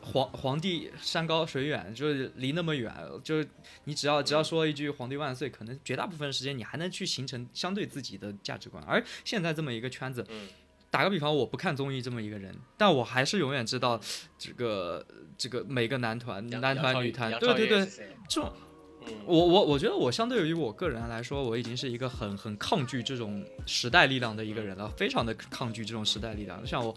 [0.00, 3.48] 皇皇帝山高水远，就是离那么远，就是
[3.84, 8.84] 你只要只要说一句“皇帝万岁”，可能绝大部分时间你还能去形成相对自己的价值观。
[8.84, 10.48] 而现在这么一个圈子，嗯
[10.90, 13.98] 打个比方，我不看综艺这么一个人，但我还是永远知道
[14.38, 15.04] 这个
[15.36, 17.86] 这个每个男团、男团、女团，对对对
[18.28, 18.71] 这种嗯
[19.24, 26.66] 我我我觉得我相对于我个人来说，我已经是一个很很抗拒这种时代力量的一个人了，非常的抗拒这种时代力量。
[26.66, 26.94] 像我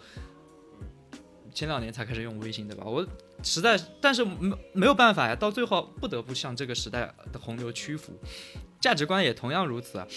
[1.54, 2.84] 前两年才开始用微信，对吧？
[2.86, 3.06] 我
[3.44, 8.12] 实在，但是没没有办法呀，到最后不得不向这个时代的洪流屈服。
[8.82, 10.08] 价值观也同样如此啊。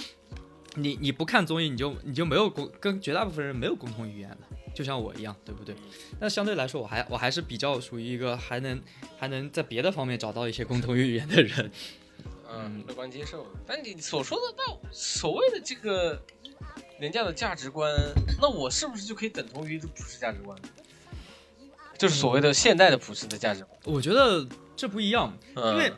[0.75, 4.39] 你你不看综艺，你就你就没有共跟绝大部分人没有共同语言了，
[4.79, 5.75] 就像我一样，对不对？
[6.21, 8.81] 那相对来说，我还我还是比较属于一个还能
[9.19, 11.69] 还能在别的方面找到一些共同语言的人。
[12.49, 13.45] 嗯，乐观接受。
[13.67, 16.23] 但你所说的那所谓的这个
[17.01, 17.93] 廉价的价值观，
[18.41, 20.57] 那我是不是就可以等同于普世价值观？
[21.99, 25.93] 就是所谓的现代的普世的价值观，我觉得这不一样，嗯、因为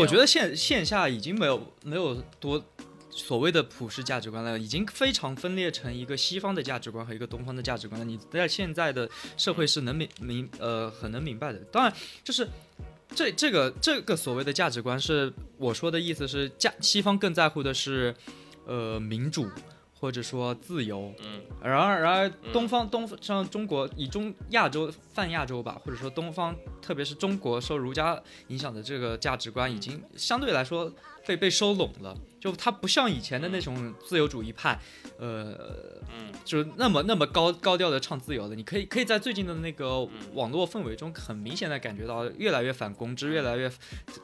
[0.00, 2.64] 我觉得线线下已经没有没有多
[3.20, 8.04] 所谓的普世价值观了，已经非常分裂成一个西方的价值观和一个东方的价值观了。
[8.04, 11.58] 你在现在的社会是能明明呃很能明白的。
[11.70, 11.92] 当然，
[12.24, 12.48] 就是
[13.14, 18.14] 这这个这个所谓的价值观是我说的意思是价西方更在乎的是
[18.66, 19.48] 呃民主
[19.98, 30.90] 或者说自由，嗯然而，然而东方东像中国以中亚洲泛亚洲吧，或者说东方，特别是中国受儒家影响的这个价值观，已经相对来说
[31.26, 32.16] 被被收拢了。
[32.40, 34.80] 就他不像以前的那种自由主义派，
[35.18, 38.54] 呃，嗯就是那么那么高高调的唱自由的。
[38.54, 43.68] 你可以可以在最近的那个网络氛围中，很明显的感觉到越来越反公知，越来越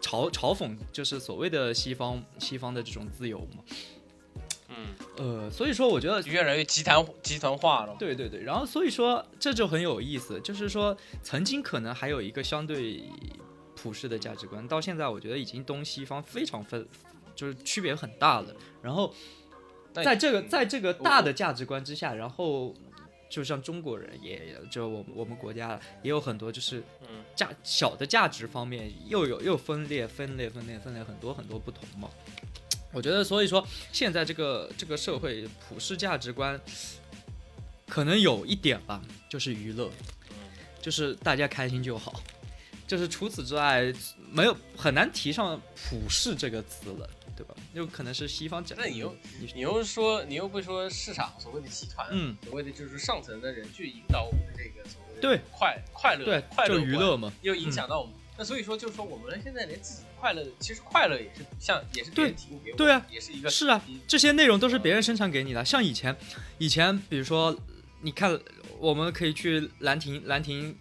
[0.01, 3.63] 嘲嘲讽，就是所谓的西方西方的这种自由嘛。
[4.69, 7.95] 嗯，呃，所以说我觉得越来越集团集团化了。
[7.99, 13.03] 对对对，然后所以说这就很有意思，就是说曾经可能还有一个相对
[13.87, 16.85] 普世的价值观，到现在我觉得已经东西方非常分，
[17.37, 18.53] 就是区别很大了。
[18.83, 19.15] 然后
[19.93, 22.75] 在这个嗯在这个大的价值观之下，然后
[23.31, 32.11] 就像中国人也就我们我们国家也有很多就是嗯价小的价值方面又有又分裂分裂分裂分裂很多很多不同嘛。
[32.93, 36.61] 我觉得，所以说现在这个这个社会普世价值观，
[37.87, 39.91] 可能有一点吧，就是娱乐，
[40.81, 42.21] 就是大家开心就好，
[42.87, 43.93] 就是除此之外，
[44.31, 47.55] 没有很难提上普世这个词了，对吧？
[47.75, 48.79] 有可能是西方讲。
[48.79, 49.15] 那你又
[49.55, 58.15] 你又说你又不说市场所谓的集团，嗯，所谓的就是上层的人去引导我们的这个所谓的对快快乐对快乐娱乐嘛，又影响到我们。
[58.39, 65.65] 那所以说就是说我们现在连自己快乐，其实快乐也是像也是别人提供给我，对啊，也是一个是啊，这些内容都是别人生产给你的。
[65.65, 66.15] 像以前
[66.59, 67.57] 以前比如说
[68.03, 68.39] 你看，
[68.79, 70.77] 我们可以去兰亭兰亭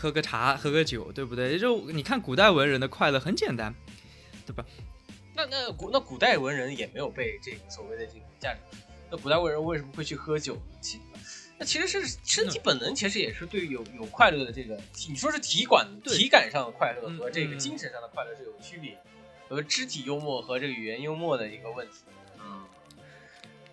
[0.00, 1.58] 喝个茶喝个酒，对不对？
[1.58, 3.74] 就你看古代文人的快乐很简单，
[4.46, 4.64] 对吧？
[5.34, 8.60] 那那古那古代文人也没有被这个所谓的这个价值。
[9.10, 10.56] 那古代文人为什么会去喝酒？
[10.80, 11.00] 其
[11.58, 18.96] 那其实是身体本能，其实也是对有有快乐的这个，你说是体感体感上的快乐和这个精神上的快乐是有区别，
[19.48, 21.94] 和肢体幽默和这个语言幽默的一个问题。
[22.38, 22.64] 嗯，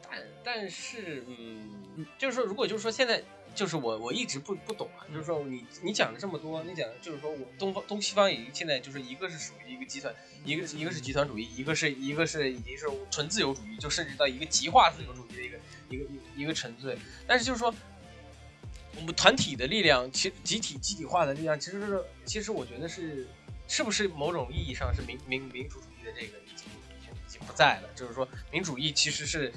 [0.09, 3.23] 但但是嗯，就是说如果就是说现在
[3.55, 10.13] 就是我我一直不不懂啊，就是说你你讲了这么多，你讲的就是说我东方东西方已经现在就是一个是属于一个集团，
[10.43, 15.57] 一个一个是集团主义，一个是一个是已经是纯自由主义，就甚至到一个极化自由主义的一个。
[15.87, 17.71] 一个一一个沉醉，但是就是说，
[18.97, 23.27] 我们团体的力量，其集体集体化的力量，其实是其实我觉得是，
[23.67, 27.89] 是不是某种意义上是民民民主主义的这个已经已经不在了？
[27.95, 29.53] 就是说，民主义其实是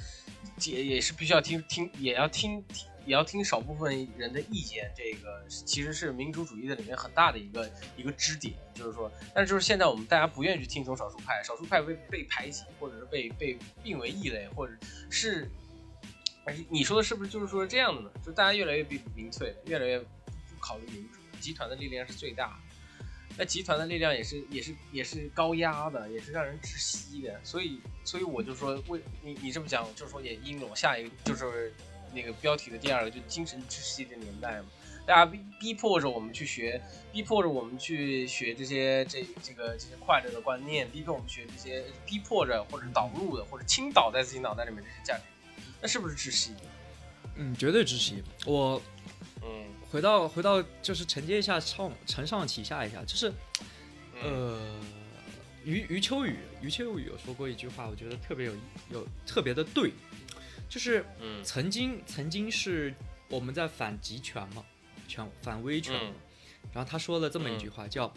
[0.67, 2.63] 也也是必须要听听，也要听
[3.09, 4.93] 也要听少部分人的意见。
[4.95, 8.55] 这个其实是民主主义的里面很大的一个一个支点。
[8.75, 14.75] 就是说，但是就是现在我们大家不愿意去听从少数派，少数派被被排挤，或者是被被并为异类，或者
[15.11, 15.51] 是。
[16.71, 18.11] 你说的是不是就是说这样的呢？
[18.25, 20.07] 就大家越来越被民粹，越来越不
[20.59, 22.59] 考虑民主，集团的力量是最大。
[23.37, 27.39] 那集团的力量也是也是也是高压的，也是让人窒息的。
[27.45, 31.71] 所以所以我就说，为你你这么讲，就是说也应了我下一个就是
[32.13, 34.67] 那个标题的第二个，就精神窒息的年代嘛。
[35.07, 36.79] 大家逼逼迫着我们去学，
[37.11, 45.23] 逼迫着我们去学这些这这个这些快乐的观念，逼迫我们学这些，逼迫着或者导入的或者倾倒在自己脑袋里面这些价值。
[45.81, 46.53] 那是不是窒息？
[47.37, 48.23] 嗯，绝对窒息。
[48.45, 48.83] 我，
[49.43, 53.33] 嗯，回到回到就是承接一下上承上启下一下，就是，
[54.23, 54.61] 呃，
[55.65, 58.53] 余余秋雨余秋雨有说过一句话，我觉得特别有
[58.91, 59.93] 有特别的对，
[60.69, 62.95] 就是，嗯，曾经曾经是
[63.29, 64.65] 我们在反集权嘛，
[65.07, 65.95] 权反威权，
[66.73, 68.13] 然后他说了这么一句话，叫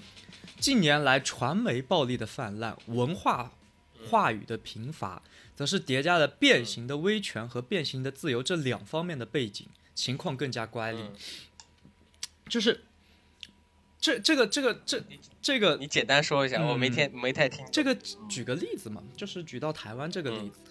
[0.59, 3.53] 近年来传媒暴力的泛滥，文化
[4.09, 5.21] 话语的贫乏。
[5.53, 11.09] 则是叠加了变形的威权和变形的自由这两方面的背景，情况更加乖戾。
[12.49, 12.83] 就是
[13.99, 15.03] 这这个这个这
[15.39, 17.63] 这个，你简单说一下，我没听没太听。
[17.71, 17.93] 这个
[18.27, 20.61] 举个例子嘛，就是举到台湾这个例子，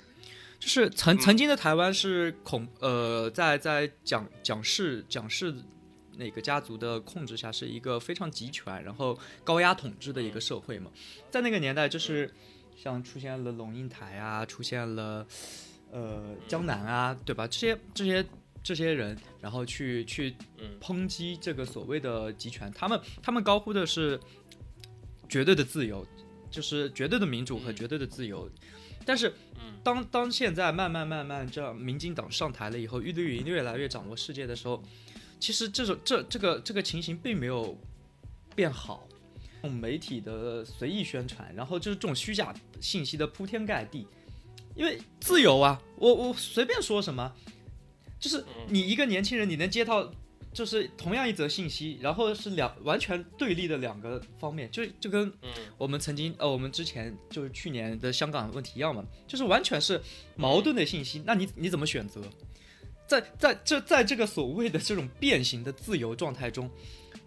[0.61, 5.53] 就是曾曾经的台湾是恐呃在在蒋蒋氏蒋氏
[6.17, 10.93] 那个家族的控制下，是一个非常集权然后高压统治的一个社会嘛，
[11.31, 12.33] 在那个年代就是。
[12.83, 15.27] 像出现了龙应台啊，出现了，
[15.93, 17.47] 呃，江南啊，对吧？
[17.47, 18.25] 这些这些
[18.63, 20.35] 这些人，然后去去
[20.81, 24.19] 抨击这个所谓的集权，他们他们高呼的是
[25.29, 26.07] 绝对的自由，
[26.51, 28.49] 就是绝对的民主和绝对的自由。
[29.11, 29.35] 但是，
[29.83, 34.81] 当当现在慢慢慢慢这样，民进党上台了以后，玉立云越来越掌握世界的时候，
[35.41, 37.77] 其实这种这这个这个情形并没有
[38.55, 39.09] 变好。
[39.65, 44.07] 用媒体的随意宣传，然后就是这种虚假信息的铺天盖地，
[44.77, 47.35] 因为自由啊，我我随便说什么，
[48.21, 50.09] 就是你一个年轻人，你能接到
[50.53, 55.33] 就是同样一则信息，然后是两完全对立的两个方面，就就跟
[55.79, 60.01] 我们曾经呃我们之前就是去年的香港问题一样嘛，就是完全是
[60.37, 62.21] 矛盾的信息，那你你怎么选择？
[63.07, 66.71] 在在这在这个所谓的这种变形的自由状态中，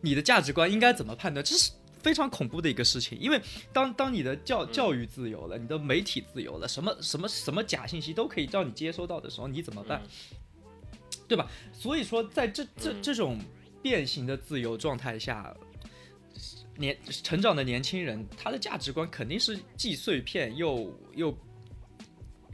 [0.01, 1.43] 你的价值观应该怎么判断？
[1.43, 1.71] 这是。
[2.03, 10.03] 非常恐怖的一个事情，因为当当你的教教育自由了，你的媒体自由了，什么什么什么假信息都可以让你接收到的时候，你怎么办？
[11.34, 11.49] 对吧？
[11.71, 13.39] 所以说，在这这这种
[13.81, 15.55] 变形的自由状态下，
[16.77, 21.36] 年成长的年轻人，他的价值观肯定是既碎片又又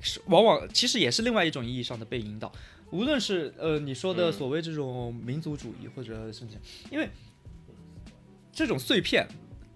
[0.01, 2.51] 是往往其实也是另外一种意义上的被引导。
[2.91, 6.55] 无论是呃你说的所谓这种民族主义，或者甚至
[6.91, 7.09] 因为。
[8.51, 9.25] 这种碎片，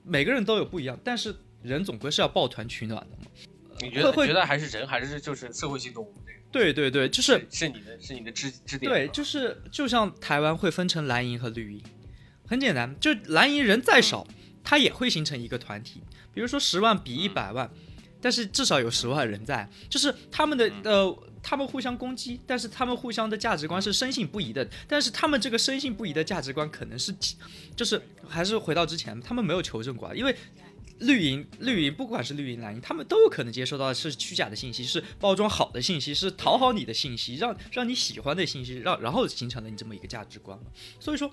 [0.04, 3.32] 每个人都有不一样，但是人总归是要抱团取暖的嘛。
[3.80, 4.12] 你觉得？
[4.28, 6.14] 觉得还是人，还是就是社会性动物？
[6.26, 6.39] 这个？
[6.54, 8.89] 对对对，就是是你的，是你的支支点。
[8.89, 11.84] 对，就是就像台湾会分成蓝营和绿营，
[12.47, 14.26] 很简单，就蓝营人再少，
[14.64, 16.01] 它也会形成一个团体。
[16.32, 17.70] 比如说十万比一百万，
[18.22, 24.68] 但是至少有十万人在，就是他们的呃，他们互相攻击，但是他们互相的价值观是深信不疑的。
[24.88, 27.14] 但是他们这个深信不疑的价值观，可能是，
[27.76, 30.36] 就是还是回到之前，他们没有求证过，因为
[31.04, 40.66] 绿营绿营不管是绿营蓝营，他们都有可能接收到的是虚假的信息，是包装好的信息，是讨好你的信息，让让你喜欢的信息，让然后形成了你这么一个价值观嘛。
[40.99, 41.32] 所以说，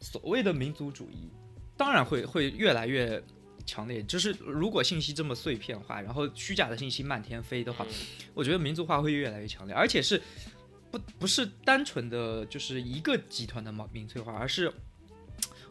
[0.00, 1.30] 所谓的民族主义，
[1.76, 3.22] 当然会会越来越。
[3.66, 7.86] 强烈就是如果信息这么碎片化，然后虚假的信息漫天飞的话，
[8.32, 10.22] 我觉得民族化会越来越强烈，而且是
[10.90, 14.72] 不不是单纯的就是一个集团的民粹化，而是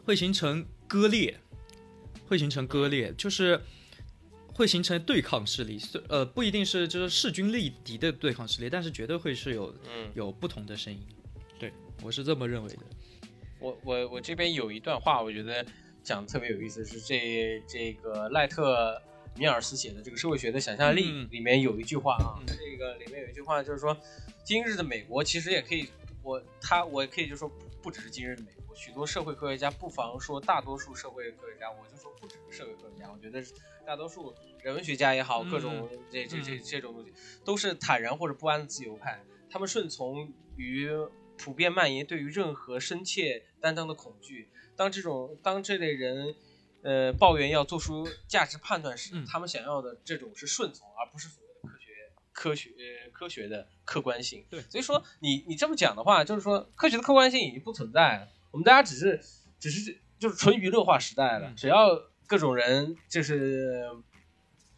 [0.04, 1.40] 会形成割裂，
[2.28, 3.60] 会形成割裂，就是
[4.54, 9.74] 会形成对抗势力，呃，不一定是就是势均力敌的对抗势力，但是绝对会是有
[10.14, 11.00] 有不同的声音，
[11.58, 11.72] 对
[12.02, 12.82] 我是这么认为的。
[13.58, 15.66] 我我我这边有一段话，我觉得。
[16.00, 18.98] 讲特别有意思是这这个赖特
[19.36, 23.94] 米尔斯写的这个社会学的想象力里面有一句话啊，这个里面有一句话就是说，
[24.42, 25.86] 今日的美国其实也可以，
[26.22, 27.50] 我他我也可以就说
[27.88, 33.42] 不只是今日的美国，许多社会科学家不妨说大多数社会科学家，我就说不只是社会科学家，我觉得
[33.86, 37.10] 大多数人文学家也好，各种这这这这种东西
[37.46, 40.90] 都是坦然或者不安的自由派，他们顺从于
[41.38, 44.50] 普遍蔓延对于任何深切担当的恐惧。
[44.76, 46.34] 当这种当这类人，
[46.82, 51.30] 呃，抱怨要做出价值判断时，他们想要的这种是顺从，而不是
[52.38, 54.44] 科学、科学、呃科学的客观性。
[54.48, 58.28] 对，所以说你你这么讲的话，就是说科学的客观性已经不存在了。
[58.52, 59.20] 我们大家只是
[59.58, 61.52] 只是就是纯娱乐化时代了。
[61.56, 61.88] 只要
[62.28, 63.84] 各种人就是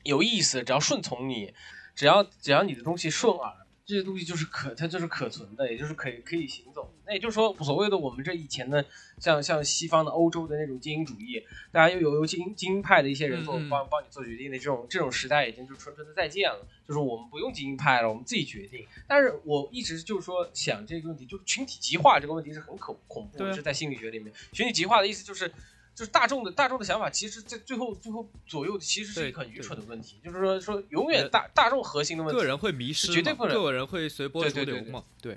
[0.05, 1.53] 有意思，只要顺从你，
[1.95, 3.55] 只要只要你的东西顺耳。
[3.91, 6.95] 这些东西就是可，它就是可存的，也就是可以可以行走。
[7.05, 8.85] 那也就是说，所谓的我们这以前的，
[9.19, 16.65] 像像西方的欧洲的那种精英主义，大家又有由精英精英派的一些人做帮帮你做决定的这种这种时代，已经就纯纯的再见了。
[16.87, 18.87] 就是我们不用精英派了，我们自己决定。
[19.09, 24.33] 但是我一直就是说想这个问题，就是群体极化这个问题是很恐恐怖，是在心理学里面。
[24.53, 25.53] 群体极化的意思就是。
[26.01, 30.19] 就是大众的大众的想法，其实在最后最后左右，其实是一个很愚蠢的问题。
[30.25, 35.05] 就是说说永远大大众核心的问题，个人会迷失，绝对不能，个人会随波逐流嘛。
[35.21, 35.37] 对，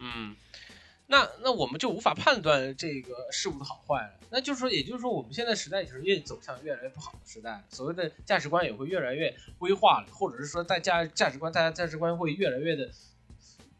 [0.00, 0.34] 嗯，
[1.06, 4.14] 那那我们就无法判断这个事物的好坏了。
[4.30, 12.90] 那就是说，也就是说，我们现在时代也是越走向越来越不好的时代，所谓的价值观也会越来越规划了，或者是说，大家价值观，大家价值观会越来越的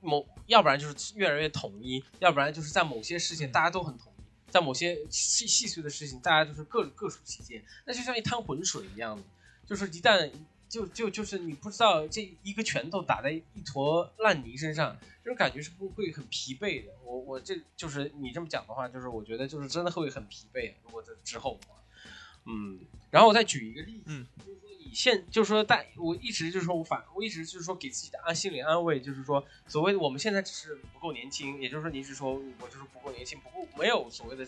[0.00, 4.12] 某，要不然就是越来越统一，要不然就是在某些事情大家都很统。
[4.50, 9.22] 在某些细细碎的事情，大家就是各各抒己见，那就像一滩浑水一样的，
[9.66, 10.30] 就是一旦
[10.68, 16.92] 就就就是你不知道这一个拳头打在一坨烂泥身上，这种感觉是不会很疲惫的。
[17.04, 20.72] 我我这就是你这么讲的话，就是我觉得就是真的会很疲惫。
[20.84, 21.76] 如果在之后的话，
[22.44, 22.80] 嗯，
[23.10, 24.26] 然后我再举一个例子，嗯。
[24.92, 34.46] 现就是说，但我一直就是说我反，我一直就是说给自己的安心理安慰，就是说，所谓的我们现在只是不够年轻，也就是说，你是说我就是年轻，不过没有所谓的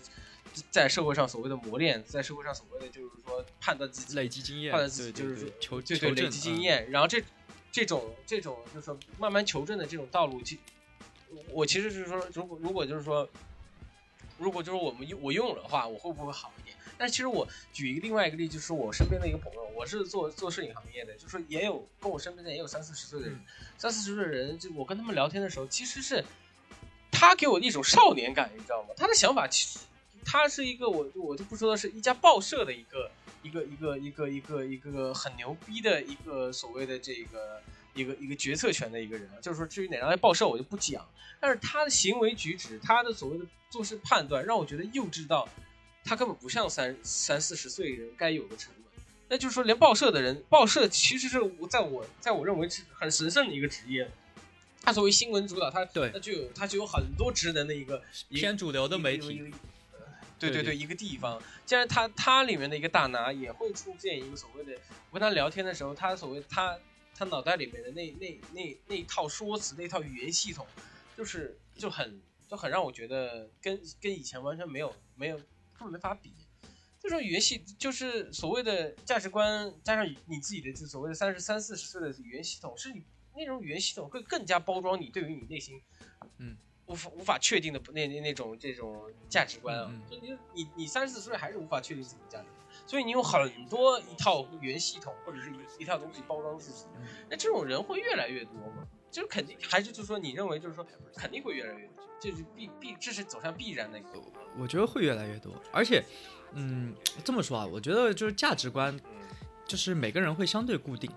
[0.70, 7.22] 在社会上所谓的磨练，在社会上所谓的就是说判断自己累积经验，判断自己就是说求对对累积经验，然后这
[7.70, 10.58] 这种这种就是说慢慢求证的这种道路，其
[11.50, 13.28] 我其实是说，如果如果就是说，
[14.38, 16.74] 如果就是我们用我用了的话，我会不会好一点？
[16.96, 23.38] 但其实我举一个另外一个例子，就是我身边的一个朋友，我是做做摄影行业的，就是也有跟我身边的也有三四十岁的人，
[23.76, 26.24] 三四十岁的人，就我跟他们聊天的时候，其实是
[27.10, 28.88] 他给我一种少年感，你知道吗？
[28.96, 29.78] 他的想法其实
[30.24, 33.10] 他是一个我我就不说的是一家报社的一个
[33.42, 37.62] 一个一个一个一个一个很牛逼的一个所谓的这个
[37.94, 41.06] 一个一个决策权的一个人，就是说至于哪家报社我就不讲，
[41.40, 45.48] 但是他的行为举止，他的所谓的做事判断，让我觉得幼稚到。
[46.04, 54.10] 他根本不像三三四十岁人该有的沉稳，那就是说，连报社的人，报社其实是我在我在我认为是很神圣的一个职业。
[54.82, 59.52] 他作为新闻主导，他对，他就有他就有很多职能的一个偏主流的媒体。
[60.38, 61.42] 对对对，一个地方。
[61.66, 64.72] 既然他他里面的一个大拿也会出现一个所谓的，
[65.10, 66.78] 我跟他聊天的时候，他所谓他
[67.14, 70.66] 他脑袋里面的那那那那套说辞，那套语言系统，
[71.16, 75.40] 就是就很就很让我觉得跟跟以前完全没有没有。
[75.78, 76.32] 根本没法比，
[77.00, 83.04] 这种语言系就是所谓的价值观，加上你自己的就所谓的三十三四十岁的语言系统，是你
[83.38, 85.80] 那种语言系统会更加包装你对于你内心，
[86.38, 96.86] 嗯，无法无法确定的那那那种这种价值观啊，就你你你三十四岁还是无法确定自己的价值观，所以你有很多一套语言系统或者是一一套东西包装自己，
[97.30, 98.86] 那这种人会越来越多吗？
[99.10, 104.22] 就是肯定还是就是说你认为就是说肯定会越来越多，就是必必这是走向必然的一个。
[104.58, 106.02] 我觉得会越来越多，而且，
[106.52, 108.98] 嗯，这么说啊，我觉得就是价值观，
[109.66, 111.08] 就是每个人会相对固定，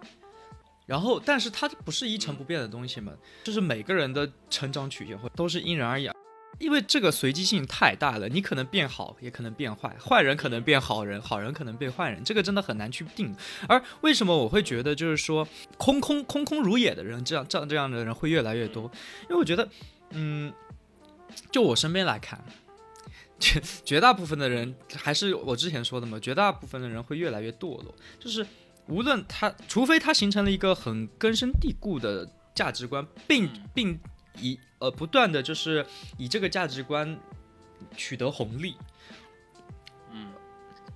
[0.92, 3.14] 然后但是它不是一成不变的东西嘛，
[3.46, 6.12] 就是每个人的成长曲线会都是因人而异。
[6.60, 13.34] 因为这个随机性太大了，你可能变好，也可能变坏，坏人可能变好人，好人可能变坏人，这个真的很难去定。
[13.70, 18.84] 而为什么我会觉得就是说空空空空如也的人，这样这样这样的人会越来越多？
[19.24, 19.68] 因为我觉得，
[20.10, 20.54] 嗯，
[21.50, 22.44] 就我身边来看，
[23.40, 28.46] 绝绝大部分的人还是我之前说的嘛，绝大部分的人会越来越堕落，就是
[28.92, 34.00] 无论他，除非他形成了一个很根深蒂固的价值观，并并
[34.38, 34.60] 以。
[34.82, 35.86] 呃，不断的就是
[36.18, 37.16] 以这个价值观
[37.96, 38.76] 取得红利，
[40.12, 40.32] 嗯，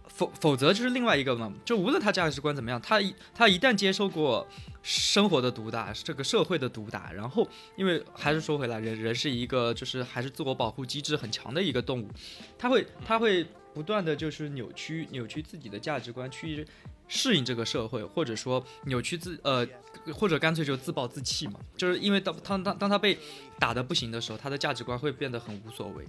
[0.08, 4.48] 否否则就是另外一个嘛，就无论他价值观怎么样，他一他一旦接受过
[4.82, 12.10] 生活的毒打，这个社会的毒打，然后因为还是说回来，人人是一个就是还是自我保护机制很强的一个动物，
[12.58, 16.66] 他会他会不断的就是扭曲扭曲自己的价值观去。
[17.08, 19.68] 适应这个社会，或者说扭曲自呃，
[20.14, 21.60] 或者干脆就自暴自弃嘛。
[21.78, 23.18] 就是因为当当当当他被
[23.60, 26.06] 打的不行的时候，他的价值观会变得很无所谓。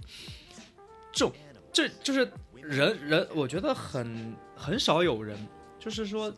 [1.11, 1.31] 这
[1.71, 5.37] 这就是人人，我觉得很很少有人，
[5.79, 6.33] 就是说。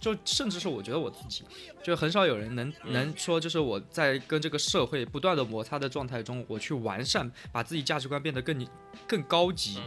[0.00, 1.44] 就甚至是我觉得我自己，
[1.82, 8.66] 就很少有人能能说，就是我在跟这个社会不断的摩擦的状态中，我去完善，把自己价值观变得更
[9.06, 9.80] 更高级。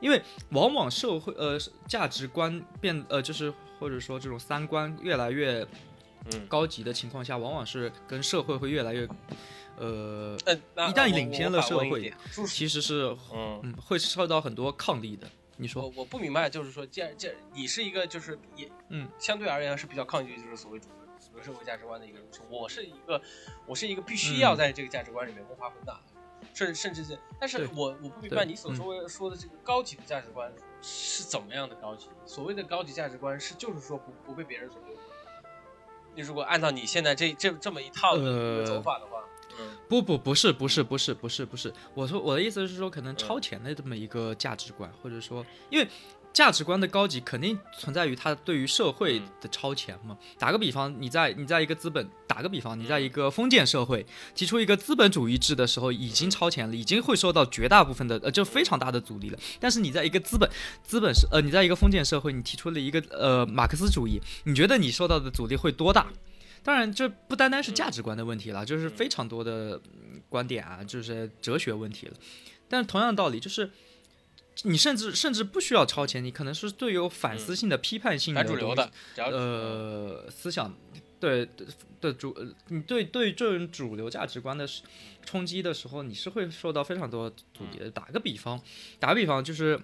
[0.00, 1.58] 因为往往社会呃
[1.88, 5.66] 价值观变呃就是或者说这种三观越来越
[6.48, 9.08] 高级的情况下，往往是跟社会会越来越
[9.78, 10.36] 呃
[10.88, 12.12] 一旦领先了社会，
[12.46, 15.26] 其实是嗯会受到很多抗力的。
[15.56, 20.86] 你说我我不明白，就是说，既然既然你是一个就是也嗯，相对而言是比较抗拒就是所谓主
[21.34, 23.20] 流社会价值观的一个人，我是一个
[23.66, 26.00] 我是一个必须要在这个价值观里面摸爬滚打，
[26.52, 30.52] 甚至甚至是，但是我我不明白你所说说的这个高级的价值观
[30.82, 32.08] 是怎么样的高级？
[32.26, 34.96] 所谓的高级价值观是就是说不不被别人左右。
[36.16, 39.22] 你如果按照你现在这这这么一套的走法的话。
[39.88, 45.86] 不不不是不是不是不是不是，我说我的意思是说，可能超前的这么一个价值观，或者说，因为
[46.32, 50.18] 价值观的高级肯定存在于它对于社会的超前嘛。
[50.36, 59.38] 打个比方，你在你在一个资本，打个比方，你在一个封建社会提出一个资本主义制的时候，已经超前了，已经会受到绝大部分的呃就非常大的阻力了。
[59.60, 60.50] 但是你在一个资本
[60.82, 66.08] 资本是呃你在一个封建社会，你提出了一个呃马克思主义，你觉得你受到的阻力会多大？
[66.64, 69.78] 当然，这不单单是价值观的问题了，就是非常多的
[70.30, 72.14] 观点啊，就是哲学问题了。
[72.66, 73.70] 但是同样的道理，就是
[74.62, 80.74] 你甚至甚至不需要超前，你可能是对有反思性的、批判性的主流的呃思想，
[81.20, 81.46] 对
[82.00, 82.34] 的主，
[82.68, 84.66] 你对对这种主流价值观的
[85.22, 87.90] 冲击的时候，你是会受到非常多阻力的。
[87.90, 88.58] 打个比方，
[88.98, 89.78] 打个比方，就是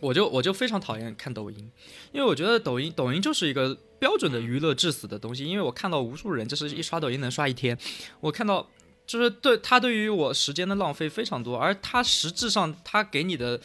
[0.00, 1.72] 我就我就非常讨厌看抖音，
[2.12, 3.78] 因为我觉得抖音抖音就是一个。
[3.98, 7.76] 标准的娱乐致死的东西，因为我看到无数人就是一刷抖音能刷一天，
[8.20, 8.68] 我看到
[9.06, 13.60] 就是对他对于我时间的浪费非常多，而他实质上他给你的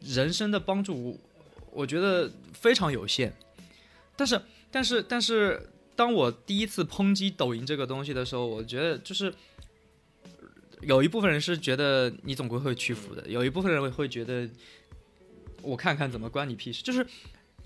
[0.00, 1.18] 人生的帮助，
[1.72, 3.34] 我觉得非常有限。
[4.16, 4.40] 但是
[4.70, 9.32] 但是但是，当我第一次抨击抖音这个东西的时候，我觉得就是
[10.82, 14.48] 有一部分人是觉得你总归会屈服的，有一部分人会觉得
[15.62, 17.06] 我看看怎么关你屁事，就是。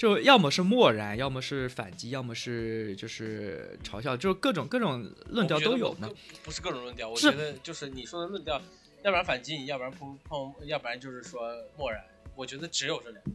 [0.03, 6.11] 就要么是漠然，要么是反击，要么是就是嘲笑，就是各种各种论调都有呢。
[6.43, 8.61] 不是各种论调，我觉得就是你说的论调，
[9.05, 11.43] 要不然反击你，要不然碰碰，要不然就是说
[11.79, 12.05] 漠然。
[12.35, 13.31] 我觉得只有这两个，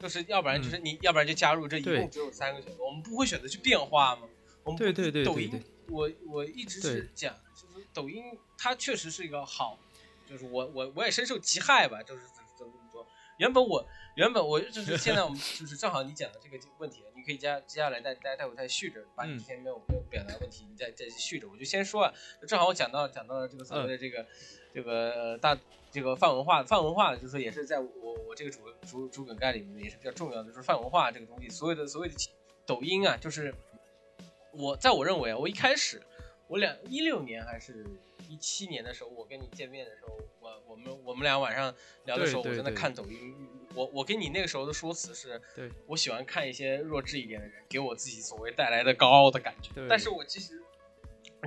[0.00, 4.22] 就是要不然就是你要不然就加入，这一共只有三个选择，我们不会选择去变化吗？
[4.64, 8.24] 我们对对对，抖音，我我一直是讲，就是抖音
[8.58, 9.78] 它确实是一个好，
[10.28, 13.06] 就是我我我也深受其害吧，就是怎么怎么说，
[13.38, 13.86] 原本我。
[14.20, 21.48] 原本我就是 现在我们就是正好你讲的这个问题，你可以接接下来再待待会再续着，把你之前没有没有表达问题，你再再续着。
[21.48, 22.12] 我就先说啊，
[22.46, 24.26] 正好我讲到讲到了这个所谓的这个
[24.74, 25.58] 这个大
[25.90, 32.30] 这个泛文化泛文化，就是也是在我我这个主主主梗概里面也是比较重要的，就是泛文化这个东西，所有的所有的
[32.66, 33.54] 抖音啊，就是
[34.52, 36.02] 我在我认为啊，我一开始
[36.46, 37.86] 我两一六年还是
[38.28, 43.48] 一七年的时候，我跟你见面的时候，我我们我们俩晚上聊的时候，我正在看抖音。
[43.74, 49.70] 我我跟你那个时候的说辞是，对我喜欢看一些弱智一点的人给我自己所谓带来的高傲的感觉。
[49.88, 50.60] 但是我其实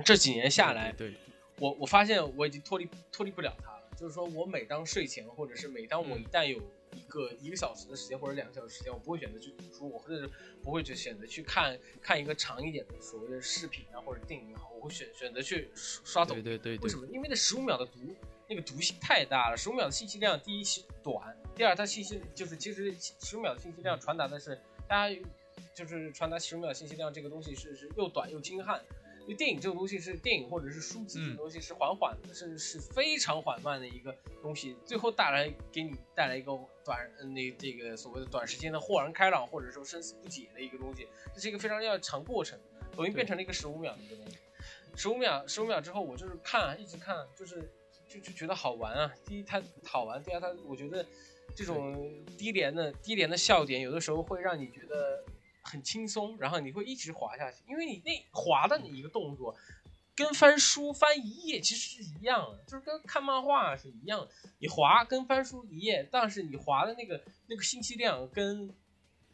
[0.04, 1.14] 这几年下来，对，
[1.58, 3.90] 我我发现我已经脱离脱离不了他了。
[3.96, 6.58] 就是说我每当睡前，或者是每当我一旦有
[6.96, 10.30] 一个一个小时的时间或者两个小时时间，我不会选择去读书，我或者是
[10.62, 16.42] 不会去选择去看看一个长一点的所谓的视频啊或者电影也好，我会选选择去刷抖音。
[16.42, 16.82] 对对对。
[16.82, 17.06] 为什么？
[17.12, 17.98] 因为那十五秒的读。
[18.46, 20.64] 那个毒性太大了，十五秒的信息量，第一
[21.02, 25.22] 短，第二它信息就是其实十五秒的信息量传达的是大家
[25.74, 28.82] 就是传达十五秒信息量这个东西是是又短又精悍。
[29.22, 36.52] 因为电影这种东西是电影或者是书籍这种东西是缓缓的，是是非常缓慢的一个东西，最后带来给你带来一个
[36.84, 42.58] 短那这个所谓的短时间的豁然开朗，或者说生死不解的一个东西，这是一个非常要长过程。
[42.94, 44.36] 抖音变成了一个十五秒的一个东西，
[44.94, 47.72] 十五秒十五秒之后我就是看一直看，就是
[48.06, 49.14] 就就觉得好玩啊。
[49.24, 51.02] 第一它好玩，第二它我觉得
[51.54, 55.24] 这种低廉的低廉的笑点有的时候会让你觉得。
[55.66, 59.56] 很轻松，然后你会一直滑下去，因为你那滑的你一个动作，
[60.14, 64.28] 跟翻书翻一页其实是一样的，就是跟看漫画是一样的。
[64.58, 68.74] 你滑跟翻书一页，但是你滑的那个那个信息量跟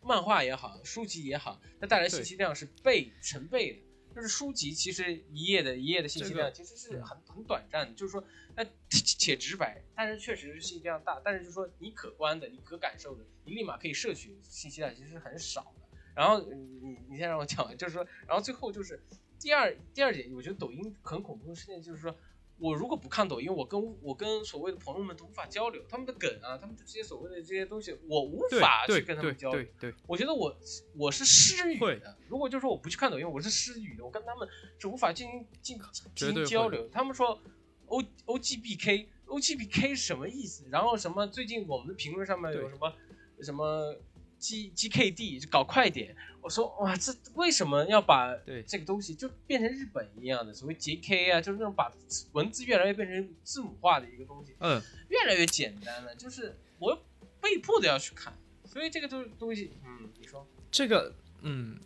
[0.01, 3.81] 漫画也好，书籍也好，它带来信息量是倍成倍的。
[4.15, 8.23] 就是书籍其实一页的一页的信息量其实是很很短暂的，就是说
[8.57, 15.99] 那且直白，但是确实是信息量大，但是就是说你可观的、你可感受的、你立马可以摄取信息量其实是很少的。
[16.15, 19.01] 然后你你先让我讲完，就是说，然后最后就是
[19.39, 22.15] 第二第二点，我觉得抖音很恐怖的事情就是说，
[22.61, 29.67] 我如果不看抖音，我跟我跟所谓的朋友们都无法交流，他们的梗啊，他们的这些所谓的这些东西，我无法去跟他们交流。
[29.81, 30.55] 对，我觉得我
[30.95, 32.17] 我是失语的。
[32.29, 34.47] 如果就是说我不去看抖音，我是失语的，我跟他们
[34.79, 35.79] 是无法进行进
[36.15, 36.87] 进行交流。
[36.89, 37.41] 他们说
[37.87, 40.67] O O G B K O G B K 是什么意思？
[40.71, 42.93] 然后什么最近我们的评论上面有什么
[43.41, 43.97] 什么
[44.41, 51.93] ？G G K D 就搞快点，我说哇，这为什么要把对这个东西就变成日本一样的所谓 J K 啊，就是那种把
[52.33, 54.81] 文字越来越变成字母化的一个东西，嗯，
[55.11, 56.99] 越来越简单了，就是我
[57.41, 58.35] 被迫的要去看，
[58.65, 61.79] 所以这个东东西，嗯，你说这个，嗯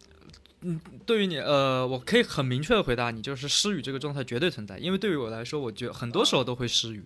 [0.60, 7.04] 嗯，对于你，呃，我可以很明确的回答你，就是失语这个状态绝对存在，因为对于我来说，我觉得很多时候都会失语，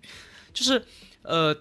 [0.53, 0.85] 就是
[1.23, 1.57] 呃。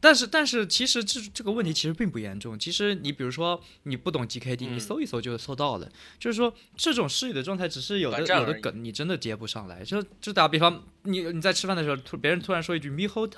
[0.00, 2.56] 但是，但是，其实这这个问题其实并不严重。
[2.58, 5.90] 其实你比如说你不懂 GKD，你搜一搜就搜到了。
[6.18, 9.82] 就是说这种失语的状态，只是有的有的梗你真的接不上来。
[9.82, 13.34] 就就打比方，你你在吃饭的时候，突别人突然说一句 “me hold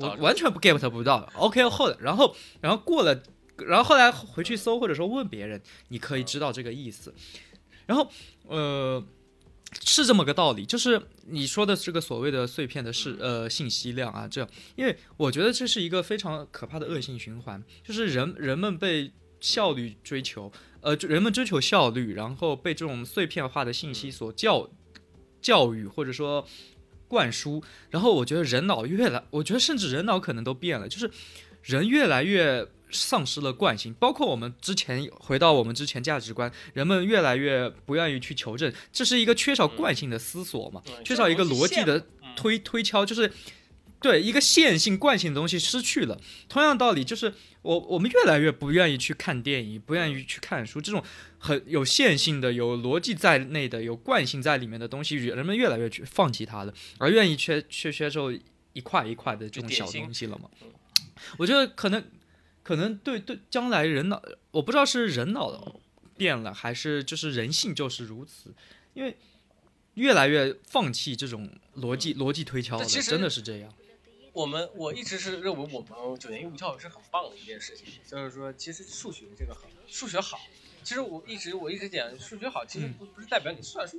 [0.00, 1.30] 我完全不 get 不到。
[1.36, 3.22] OK hold，然后然后过了，
[3.58, 7.14] 然后后来回去搜或者说问别人，你可以知道这个意思。
[7.86, 8.10] 然后
[8.48, 9.04] 呃。
[9.84, 24.68] 是这么个道理，就是你说的这个所谓的碎片的是呃信息量啊，这，因为我觉得这是一个非常可怕的恶性循环，就是人人们被效率追求，呃，人们追求效率，然后被这种碎片化的信息所教
[25.40, 26.46] 教育或者说
[27.06, 31.10] 灌输，然后我觉得人脑越来，我觉得甚至人脑可能都变了，就是
[31.62, 32.66] 人越来越。
[32.92, 40.82] 丧失了惯性，包括我们之前回到我们之前价值观，人们越来越不愿意去求证，这是一个缺少惯性的思索嘛？
[41.04, 43.32] 缺少一个逻辑的推推敲，就是
[44.00, 46.20] 对一个线性惯性的东西失去了。
[46.48, 47.32] 同样道理，就是
[47.62, 51.02] 我我们越来越不愿意去看电影，不愿意去看书，这种
[51.38, 58.32] 很有线性的、有逻辑在内的、有惯性在里面的东西，人们越来越去放弃它了，而愿意去去接受
[58.72, 60.48] 一块一块的这种小东西了嘛？
[61.38, 62.02] 我觉得可能。
[62.70, 65.80] 可能对对，将来人脑，我不知道是人脑
[66.16, 68.54] 变了，还是就是人性就是如此，
[68.94, 69.16] 因为
[69.94, 73.74] 越来越放弃这种逻辑逻辑推敲了，真的是这样。
[74.32, 80.38] 我们我一直是认为我们九年义务教育是很棒的一件事情，就是说其实数学这个好，数学好，
[80.84, 83.98] 其实我一直我一直讲数学好，其实不不是代表你算术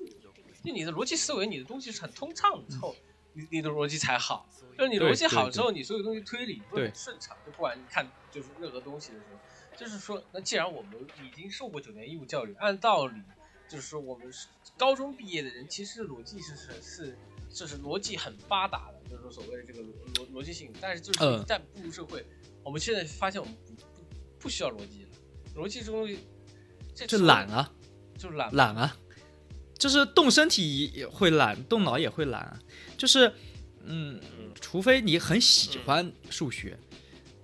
[0.64, 2.96] 就你的逻辑思维，你的东西是很通畅之后，
[3.34, 4.48] 你你的逻辑才好。
[4.78, 7.38] 就是你逻辑好之后，你所有东西推理都很顺畅。
[7.46, 13.22] 就不管你看就是任何东西的时候，就是说，那既然我们已经受过九年义务教育，按道理
[13.70, 17.18] 就是说，我们是高中毕业的人，其实逻辑是是是
[17.50, 20.74] 就是逻辑很发达的，就是说所谓的这个逻逻逻辑性。
[20.82, 22.26] 但是就是一旦步入社会，
[22.64, 23.86] 我们现在发现我们不不
[24.40, 25.10] 不需要逻辑了。
[25.56, 26.20] 逻辑这东西，
[26.96, 27.72] 这懒啊，
[28.18, 28.98] 就是懒懒啊，
[29.82, 32.60] 就是动身体也会懒，动脑也会懒，
[32.96, 33.34] 就是
[33.86, 34.22] 嗯。
[34.60, 36.78] 除非你很喜欢数学，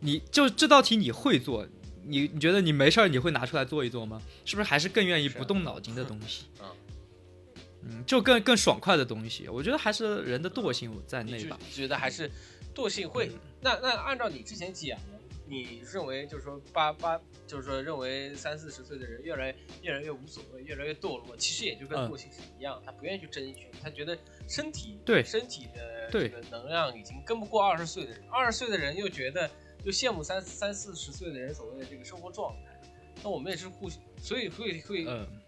[0.01, 1.65] 你就这道题你会做，
[2.03, 4.21] 你你觉得你没事儿你会拿出来做一做吗？
[4.45, 6.45] 是不是还是更愿意不动脑筋的东西？
[7.81, 9.47] 嗯，就更更爽快的东西。
[9.47, 11.57] 我觉得还是人的惰性在内吧。
[11.73, 12.29] 觉得还是
[12.75, 13.31] 惰性会。
[13.61, 14.99] 那那按照你之前讲。
[15.49, 24.17] 你认为就是说八八，就是说认为三四十岁的人越来越来越无所谓，越来越堕落，其实也就跟惰性是一样，他不愿意去争取，他觉得
[24.47, 29.49] 身体对身体的这个能量已经跟不过二十岁的人，二十岁的人又觉得
[29.85, 32.81] 又羡慕三三四十岁的人所谓的这个生活状态，
[33.23, 33.89] 那我们也是互，
[34.21, 35.05] 所以会会，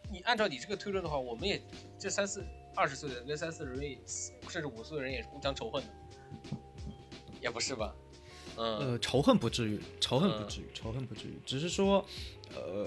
[0.10, 1.62] 你按照你这个推论的话，我们也
[1.97, 2.41] 这三四
[2.74, 4.00] 二十岁的人跟三四十岁
[4.47, 5.89] 甚至五十岁的人也是互相仇恨的，
[7.41, 7.93] 也不是吧？
[8.60, 12.05] 呃，仇恨不至于，仇恨不至于，仇恨不至于，只是说，
[12.53, 12.86] 呃，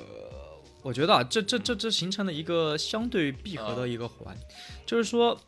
[0.82, 4.36] 我觉得啊，这这这这形成了一个相对闭合的一个环，
[4.84, 5.40] 就是说，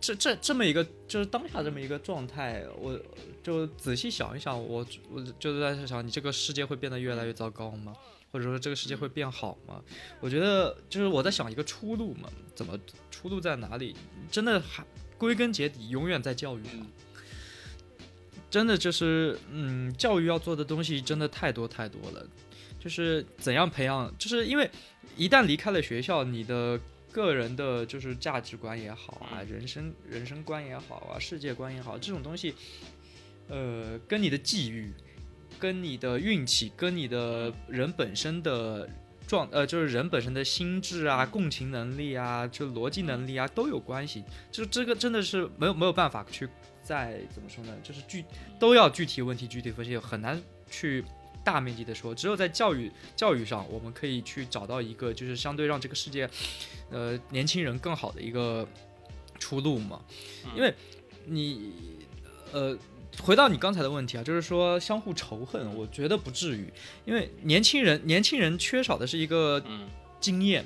[0.00, 2.96] 这这这么一个就是当下这么一个状态，我
[3.42, 7.92] 就仔细想一想，我我就是在想，你这个世界会变得越来越糟糕吗？
[8.30, 9.82] 或者说这个世界会变好吗？
[10.20, 12.78] 我觉得就是我在想一个出路嘛，怎么
[13.10, 13.96] 出路在哪里？
[14.30, 14.86] 真的还
[15.18, 16.86] 归根结底永远在教育上。
[18.52, 22.22] 真的就是，嗯，教育要做的东西真的太多太多了。
[22.78, 24.70] 就是怎样培养，就是因为
[25.16, 26.78] 一旦离开了学校，你的
[27.10, 32.54] 个人的就是价值观也好啊，人生人生观也好啊，世界观也好，这种东西，
[33.48, 34.92] 呃，跟你的际遇、
[35.58, 38.86] 跟你的运气、跟你的人本身的
[39.26, 44.22] 状，呃，就是人本身的心智啊、共情能力啊、就逻辑能力啊都有关系。
[44.50, 46.46] 就这个真的是没有没有办法去
[46.82, 47.72] 再怎么说呢？
[47.82, 48.24] 就是具
[48.58, 51.04] 都要具体问题具体分析，很难去。
[51.44, 56.30] 大面积的说，只有在教育教育上，我们可以去找到一个就是相对让这个世界，
[56.88, 58.64] 呃，年轻人更好的一个
[59.40, 60.00] 出路嘛。
[60.54, 60.72] 因为，
[61.24, 61.72] 你，
[62.52, 62.78] 呃，
[63.20, 66.72] 回到你刚才的问题啊，就是说相互仇恨，我觉得不至于，
[67.04, 69.60] 因为年轻人年轻人缺少的是一个
[70.20, 70.64] 经验，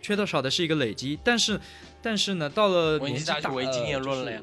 [0.00, 1.60] 缺少的是一个累积，但是
[2.00, 4.40] 但是呢，到了年纪大，为经验论了呀。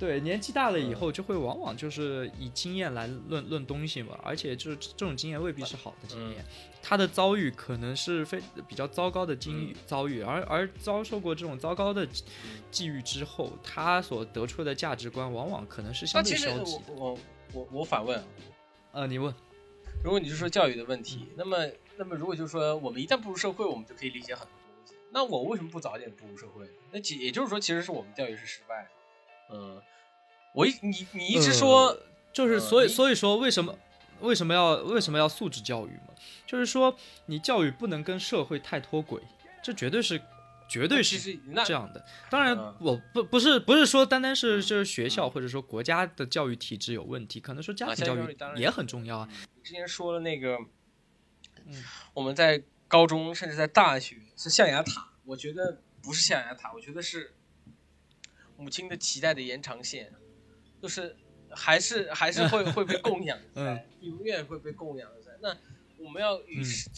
[0.00, 6.42] 对，年纪大了以后，就会往往就是以经验来论论东西嘛，而且就是这种经验未必是好的经验，
[6.82, 12.08] 他的遭遇可能是非比较糟糕的经遇遭遇，而而遭受过这种糟糕的
[12.70, 16.94] 际遇之后，他所得出的价值观往往可能是相对消极的。
[16.94, 17.18] 我
[17.52, 18.24] 我我反问，
[18.92, 19.34] 呃，你问，
[20.02, 21.58] 如果你是说教育的问题，那么
[21.98, 26.66] 那么如果就是说我们一旦步入社会，我们就可以理解很多东西，那我为什么不早点步入社会？
[26.90, 28.90] 那其也就是说，其实是我们教育是失败的。
[29.52, 29.82] 嗯，
[30.52, 31.96] 我一你你一直说，
[32.32, 33.78] 就是所以所以说为什么
[34.20, 36.14] 为什么要为什么要素质教育嘛？
[36.46, 36.96] 就是说
[37.26, 39.22] 你教育不能跟社会太脱轨，
[39.62, 40.20] 这绝对是
[40.68, 42.04] 绝对是这样的。
[42.28, 49.28] 当然我不不是不是说单单是就是学校或者说国家的教育体制有问题，可能说家庭教育也很重要啊。
[49.62, 50.58] 之前说了那个，
[51.64, 51.84] 嗯，
[52.14, 57.34] 我们在高中甚至在大学是象牙塔，我觉得不是象牙塔，我觉得是。
[58.56, 60.12] 母亲的脐带的延长线，
[60.80, 61.14] 就是
[61.50, 65.32] 还是还是会 会被供养在，永远会被供养在。
[65.42, 65.56] 那
[66.02, 66.88] 我们要与时，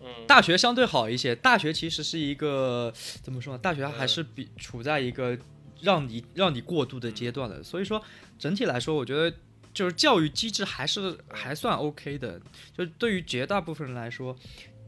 [0.00, 1.34] 嗯，大学相对好一些。
[1.34, 2.92] 大学其实是一个
[3.22, 3.58] 怎么说呢？
[3.58, 5.38] 大学还是比处在一个
[5.80, 7.62] 让你让你过渡的阶段的。
[7.62, 8.02] 所以说
[8.38, 9.36] 整体来说，我觉得
[9.72, 12.40] 就是教育机制还是还算 OK 的。
[12.76, 14.36] 就对于绝大部分人来说，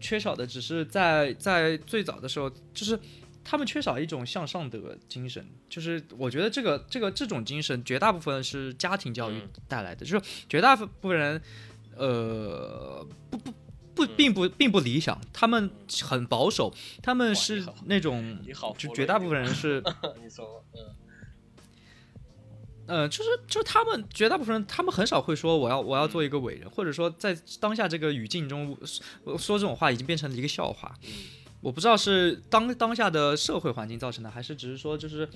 [0.01, 2.99] 缺少的只是在在最早的时候就是。
[3.43, 11.43] 他们缺少一种向上的精神，就是我觉得这个这个这种精神，绝大部分是家庭教育带来的，就是绝大部分人，
[11.97, 13.53] 呃，不不
[13.95, 15.71] 不，并不并不理想，他们
[16.03, 16.73] 很保守，
[17.03, 18.39] 他们是那种，
[18.77, 19.83] 就绝大部分人是，
[20.23, 20.95] 你说，嗯，
[22.87, 28.77] 呃，就是就他们绝大部分人，他们很少会说我要我要做一个伟人，或者说在当下这个语境中
[29.39, 30.95] 说这种话已经变成了一个笑话。
[31.61, 35.29] 我不知道是当当下的社会环境造成的，还是只是说就是，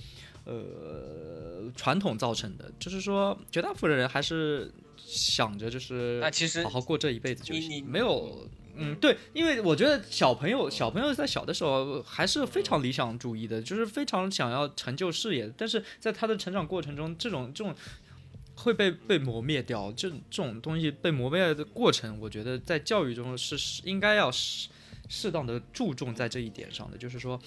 [0.43, 2.71] 呃，传统造成的。
[2.79, 6.23] 就是说，绝大部分人还是想着就是
[6.63, 15.53] 好好过这一辈子就行，没有，嗯，对，因为我觉得小朋友小朋友在小的时候还是非常理想主义的，就是非常想要成就事业。
[15.55, 17.75] 但是在他的成长过程中，这种这种
[18.55, 24.69] 会被被磨灭掉，这这种东西被磨灭的过程，我觉得在教育中是应该要是。
[25.07, 27.39] 适当的注重在这一点上的，就是说，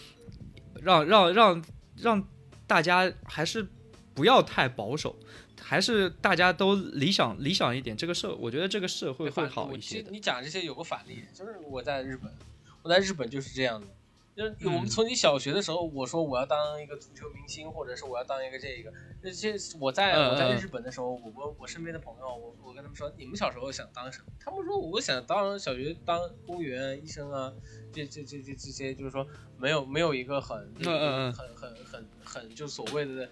[0.80, 1.64] 让让让
[1.96, 2.28] 让
[2.66, 3.66] 大家还是
[4.14, 5.16] 不要太保守，
[5.60, 7.96] 还是大家都理想理想一点。
[7.96, 10.04] 这个社，我觉得这个社会会好一些。
[10.10, 12.32] 你讲这些有个反例，就是我在日本，
[12.82, 13.86] 我在日本就是这样的。
[14.38, 18.92] 就是我们从你小学的时候，我说我要当一个足球明星，或者是我要当一个这个。
[19.20, 24.26] 那些我在我在日本的时候，我我我身边的朋友，我我跟他们说，你们小时候想当什么？
[24.38, 27.52] 他们说我想当小学当公务员、医生啊，
[27.92, 29.26] 这这这这这些，就是说
[29.58, 33.28] 没有没有一个很很很很很很就所谓的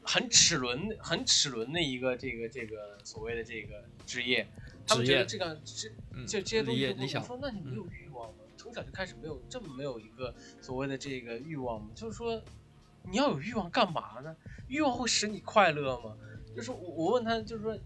[0.00, 4.48] 很齿轮很齿轮的一个这个这个所谓的这个职业。
[4.88, 5.90] 他们觉得这个这
[6.26, 7.86] 这这些东西，我说那你没有？
[8.66, 11.88] 从小就开始没有这么没有一个所谓的这个欲望吗？
[11.94, 12.42] 就是说，
[13.04, 14.34] 你要有欲望干嘛呢？
[14.66, 16.16] 欲望会使你快乐吗？
[16.52, 17.78] 就是我我问他，就是说，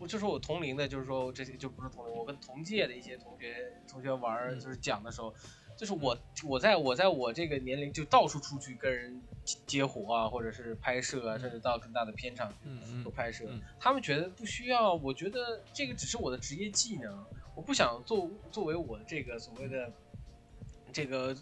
[0.00, 5.32] 我就说我同龄的，就是说这些就不是同龄，我跟同届的一些同学同学玩，就是讲的时候，
[5.76, 6.18] 就是我
[6.48, 9.22] 我在我在我这个年龄就到处出去跟人
[9.64, 12.52] 接活啊，或者是拍摄啊，甚至到更大的片场
[12.84, 13.44] 去做拍摄，
[13.78, 14.94] 他们觉得不需要。
[14.94, 17.24] 我觉得这个只是我的职业技能，
[17.54, 19.92] 我不想作作为我这个所谓的
[20.94, 21.36] 这个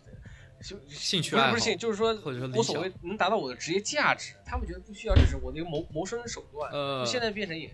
[0.89, 2.13] 兴趣爱好，不是兴，就是说
[2.57, 4.35] 我所谓能达到我的职业价值。
[4.45, 6.73] 他们觉得不需要，这是我的一个谋谋生手段。
[6.73, 7.71] 呃，现在变成也，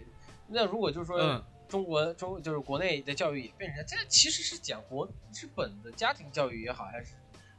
[0.49, 1.43] 那如果就是说。
[1.69, 7.13] 中国中就是国内的教育也变成这，其实是讲国日本的家庭教育也好，还是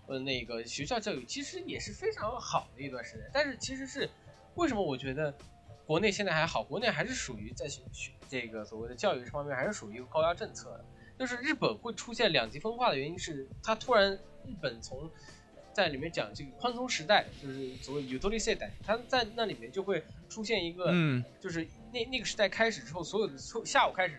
[0.08, 3.30] 呃那个学校教育，其实也是非常好的一段时间。
[3.32, 4.10] 但是其实是
[4.56, 5.32] 为什么我觉得
[5.86, 6.64] 国内现在还好？
[6.64, 10.86] 国内还是属于在学学这个所谓的教育这方面还是属于一个高压政策的。
[11.20, 15.12] 就是日本会出现两极分化的原因是，它突然日本从
[15.74, 24.18] 在里面讲这个宽松时代，就是所谓 u t o l i s 代，它在那里面就会出现一个，嗯，就是那那个时代开始之后，所有的从下午开始，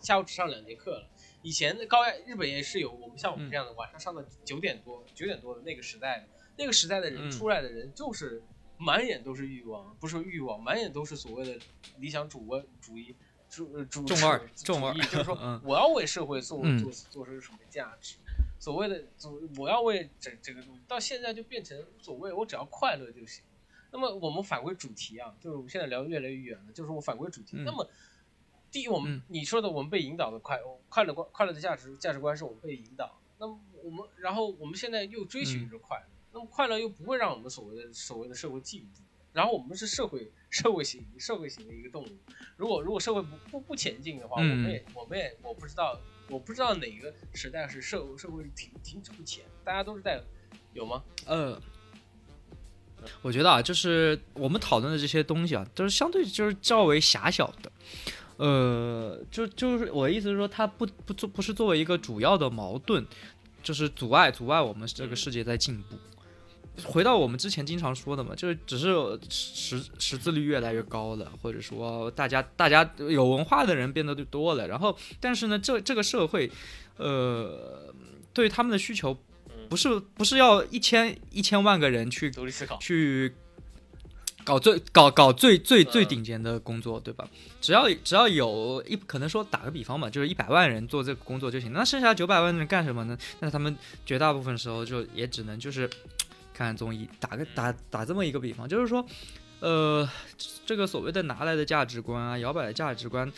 [0.00, 1.08] 下午只上两节课了。
[1.42, 6.26] 以前的高压日本也是有我们像我们这样的晚上上到九点多九点多的那个时代，
[6.56, 8.42] 那个时代的人出来的人就是
[8.76, 11.58] 满眼都是欲望，不是欲望，满眼都是所谓的
[11.98, 13.14] 理想主观主义
[13.52, 18.16] 主主重二重二，就是说 我要为社会做做做出什么价值。
[18.58, 23.44] 所谓的，所我要为这这个东西，到现在就变成无所谓，我只要快乐就行。
[23.90, 27.58] 那么我们返回主题啊，就是我们现在聊越来越远了，就是我返回主题。
[27.58, 27.86] 那么，
[28.70, 33.20] 第一，我们你说的我们被引导的快快乐观快乐的价值价值观是我们被引导。
[33.38, 39.02] 那么我们，然后我们现在又追寻着快乐，那么快乐又不会让我们所谓的所谓的社会进步。
[39.32, 42.08] 然后我们是社会社会型社会型的一个动物。
[42.56, 46.00] 如果如果社会不不不前进的话，我们也我们也我不知道。
[46.28, 50.22] 我不知道哪个时代是社社会停停止不前，大家都是在
[50.72, 51.02] 有吗？
[51.26, 51.60] 呃，
[53.20, 57.72] 我觉得啊，就是我们讨论的这些东西啊，都是相对就是较为狭小的。
[58.38, 63.04] 呃，就就是我的意思是说，它不不作不是作为一个主要的矛盾，
[63.62, 65.96] 就是阻碍阻碍我们这个世界在进步。
[66.84, 68.88] 回到我们之前经常说的嘛，就是只是
[69.28, 76.50] 识识字率越来越高了，或者说大家大家有文化的人变得就多了，然后但是呢，这这个社会，
[76.96, 77.94] 呃，
[78.32, 79.14] 对他们的需求，
[79.68, 83.34] 不是不是要一千一千万个人去独立思考去
[84.42, 87.28] 搞最搞搞最最最顶尖的工作，对吧？
[87.60, 93.16] 只要只要有一可能说打个比方嘛，就是一百万人做这个工作就行，那剩下九百万人干什么呢？
[93.40, 95.88] 那他们绝大部分时候就也只能就是。
[96.52, 99.04] 看综艺，打个打打这么一个比方，就是说，
[99.60, 100.08] 呃，
[100.66, 103.30] 这个所谓的拿来的价值观啊，摇摆的价值观，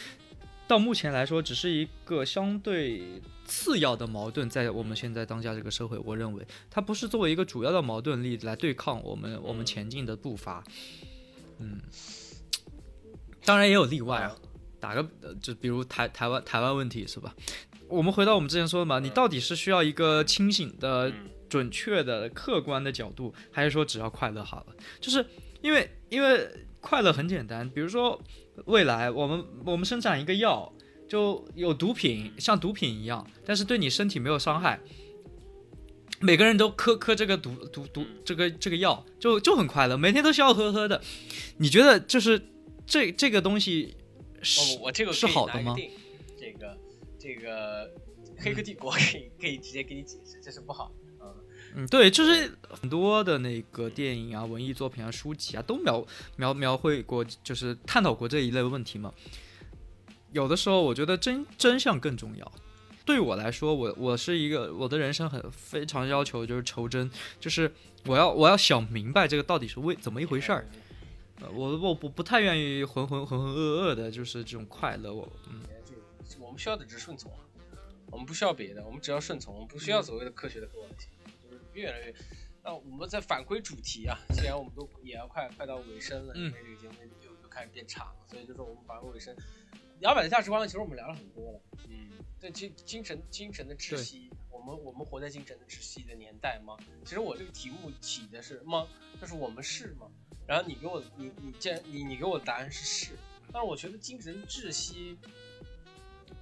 [0.67, 10.65] 到目前来说，只是一个相对次要的矛盾，在我们现在当下这个社会，我认为它不是作为一个主要的矛盾力来对抗我们我们前进的步伐。
[11.59, 11.81] 嗯，
[13.45, 14.35] 当然也有例外啊，
[14.81, 15.07] 打个
[15.41, 17.35] 就比如台台湾台湾问题是吧？
[17.89, 21.12] 我们回到我们之前说的嘛，你到底是需要一个清醒的。
[21.55, 24.74] 准确的、客观的角度，还是说只要快乐好了？
[25.00, 25.24] 就是
[25.62, 26.50] 因为，因为
[26.80, 27.70] 快乐很简单。
[27.70, 28.20] 比如说，
[28.64, 30.74] 未来我们我们生产一个药，
[31.09, 34.80] 就有毒品，像毒品一样，但是对你身体没有伤害。
[36.18, 41.00] 每个人都磕磕这个毒毒毒这个这个药，就就很快乐，每天都笑呵呵的。
[41.59, 42.42] 你觉得就是
[42.84, 43.96] 这这个东西
[44.42, 45.76] 是我这个是好的吗？
[46.36, 46.76] 这个
[47.16, 47.88] 这个
[48.38, 50.90] 黑客帝国可以可以直接给你解释，这是不好。
[51.75, 56.07] 嗯，对，就是很多的那个电影啊、文艺作品啊、书籍啊，都描
[56.37, 59.12] 描描绘过，就是探讨过这一类问题嘛。
[60.33, 62.53] 有的时候，我觉得真真相更重要。
[63.05, 67.70] 对我来说，我我是一个我的人生很非常要求就是求真，就是
[68.07, 70.66] 我要我要想明白这个到底是为怎么一回事儿。
[71.41, 75.12] 呃，我我不不太愿意浑浑浑浑噩噩的，就是这种快乐。
[75.12, 75.61] 我嗯，
[76.29, 77.31] 就我们需要的只是顺从，
[78.11, 81.09] 我们不需要别的，我们只要顺从，我们不需要所谓的科学的客观性。
[81.75, 82.14] 越来越，
[82.62, 89.35] 那我们再返归主题啊，既然我们都也要快快到尾声了，因为这个节目又又开始变长了，所以就是我们返回尾声。
[90.01, 92.11] 摇摆的价值观，其实我们聊了很多了，嗯，
[92.41, 96.77] 对精精神精神的窒息，我们我们活在精神的窒息的年代吗？
[97.05, 98.89] 其实我这个题目起的是吗？
[99.20, 100.11] 就是我们是吗？
[100.47, 103.16] 然后你给我你你既然你你给我的答案是是，
[103.53, 105.16] 但是我觉得精神窒息，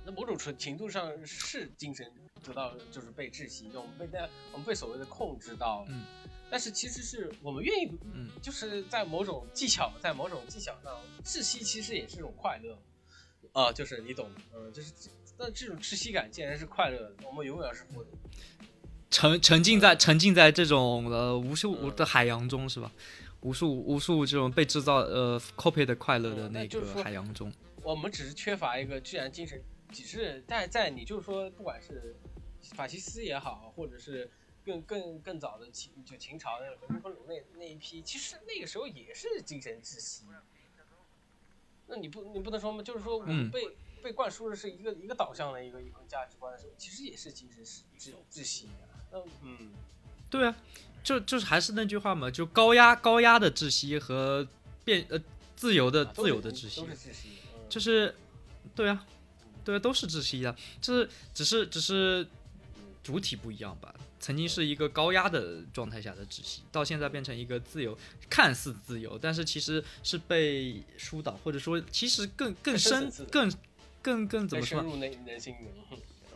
[0.05, 2.11] 那某种程程度上是精神。
[2.43, 6.03] 得到就是被窒息，我们被那我们被所谓的控制到，嗯，
[6.51, 12.76] 但是其实是我们愿意，嗯，就是在某种技巧，在某种技巧上窒息，其实也是一种快乐，
[13.53, 14.93] 啊，就是你懂，嗯，就是
[15.38, 18.05] 但这种窒息感竟然是快乐的，我们永远是不
[19.11, 22.90] 沉沉浸在沉浸在这种呃无数的海洋中是吧？
[23.40, 29.62] 无数无数这种被制造呃 copy 的快乐的那个海洋中，我们只是缺乏一个自然精神。
[29.93, 32.16] 只是在在你就是说，不管是
[32.62, 34.30] 法西斯也好，或者是
[34.64, 40.24] 更更更早的秦就秦朝那个和平分鲁那那一批，其实那个时候也是精神窒息。
[41.88, 42.82] 那你不你不能说吗？
[42.82, 48.88] 就是说我们嗯被、被灌输的是一个一个导向的一个一个价值观的时候，其实也是精神窒窒窒息的。
[49.10, 49.72] 那嗯，
[50.30, 50.56] 对啊，
[51.02, 54.46] 就就是还是那句话嘛，就高压高压的窒息和
[54.84, 55.20] 变呃
[55.54, 57.28] 自由的啊自是都是由的窒息，是窒息。
[57.54, 58.14] 嗯就是
[58.74, 59.06] 对啊，
[59.64, 62.26] 对啊，都是窒息的，就是只是只是
[63.03, 63.94] 主体不一样吧。
[64.20, 67.98] 曾经是一个高压的状态下的窒息，到现在变成一个自由，
[68.30, 73.53] 看似自由，但是其实是被疏导，或者说其实更更更深更
[74.00, 74.80] 更更怎么说？
[74.80, 75.55] 入内人心。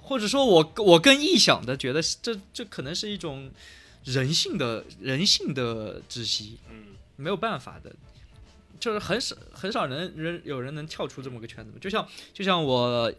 [0.02, 3.50] 或者说我我更臆想的觉得这这可能是一种
[4.04, 7.92] 人性的人性的窒息，嗯，没有办法的，
[8.78, 11.78] 就是很少很少人人有人能跳出这么个圈子。
[11.80, 13.12] 就像就像我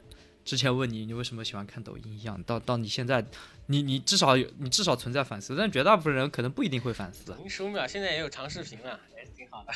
[0.48, 3.22] 之前问你你为什么喜欢看抖音一样，到到你现在，
[3.66, 7.36] 你你至少有你至少存在反思，但绝大部分人可能不一定会反思。
[7.38, 9.74] 您十五秒现在也有长视频了，也是挺好的。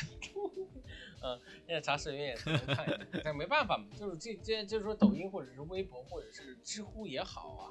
[1.21, 7.63] 嗯，现在长视频也是能看，但没办法嘛，就是这这就是说抖音或者是微博或者是知乎也好啊，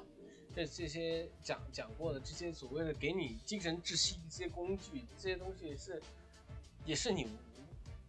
[0.55, 5.99] 这这些讲讲过的这些所谓的给你精神窒息一些工具，这些东西是
[6.85, 7.25] 也是你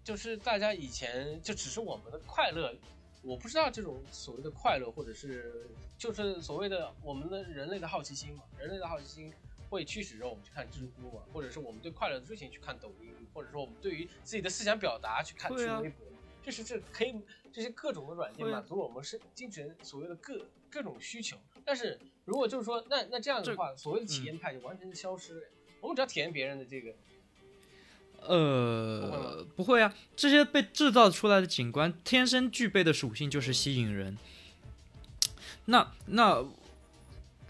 [0.05, 2.75] 就是大家以前就只是我们的快乐。
[3.23, 5.67] 我不知道这种所谓的快乐，或者是
[5.97, 9.33] 就是所谓的我们的人类的好奇心嘛，人类的好奇心
[9.71, 16.07] 会驱使着我们去看知乎嘛，或者是我们对快乐的追寻去看抖音，或者说我们对于自己的思想表达去看去微博，
[16.43, 17.15] 就是这可以
[17.53, 21.37] 这些各种的软件满足了我们是精神所谓的各各种需求。
[21.65, 25.47] 但是如果就是说，那那这样的话，所谓的嗯体验派就完全是消失了。
[25.81, 26.93] 我们只要体验别人的这个，
[28.27, 34.17] 呃，不会啊，这些被制造出来的景观天生具备的属性就是吸引人。
[35.67, 36.45] 那那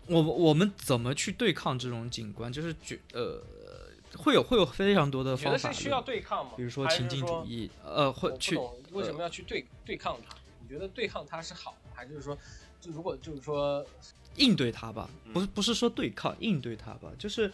[0.07, 2.53] 我我们怎么去对抗这种景观？
[2.53, 3.43] 就是觉呃，
[4.17, 6.53] 会有会有非常多的方法需要对抗吗？
[6.57, 8.59] 比如说情还是说境主义，呃，会去
[8.93, 10.37] 为什么要去对对抗它？
[10.61, 12.37] 你觉得对抗它是好的，还是说，
[12.81, 13.85] 就如果就是说，
[14.37, 17.51] 应对它吧，嗯不是不是说对抗，应对它吧，就是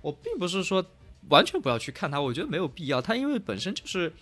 [0.00, 0.84] 我并不是说
[1.28, 4.12] 完全不要去看它，我觉得没有必要，它因为本身就是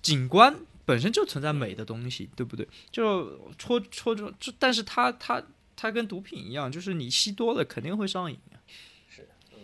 [0.00, 2.66] 景观本身就存在美的东西，对不对？
[2.90, 5.42] 就戳戳中，就但是它它
[5.76, 8.56] 它跟毒品一样，就是你吸多了肯定会上瘾啊。
[9.08, 9.58] 是，嗯，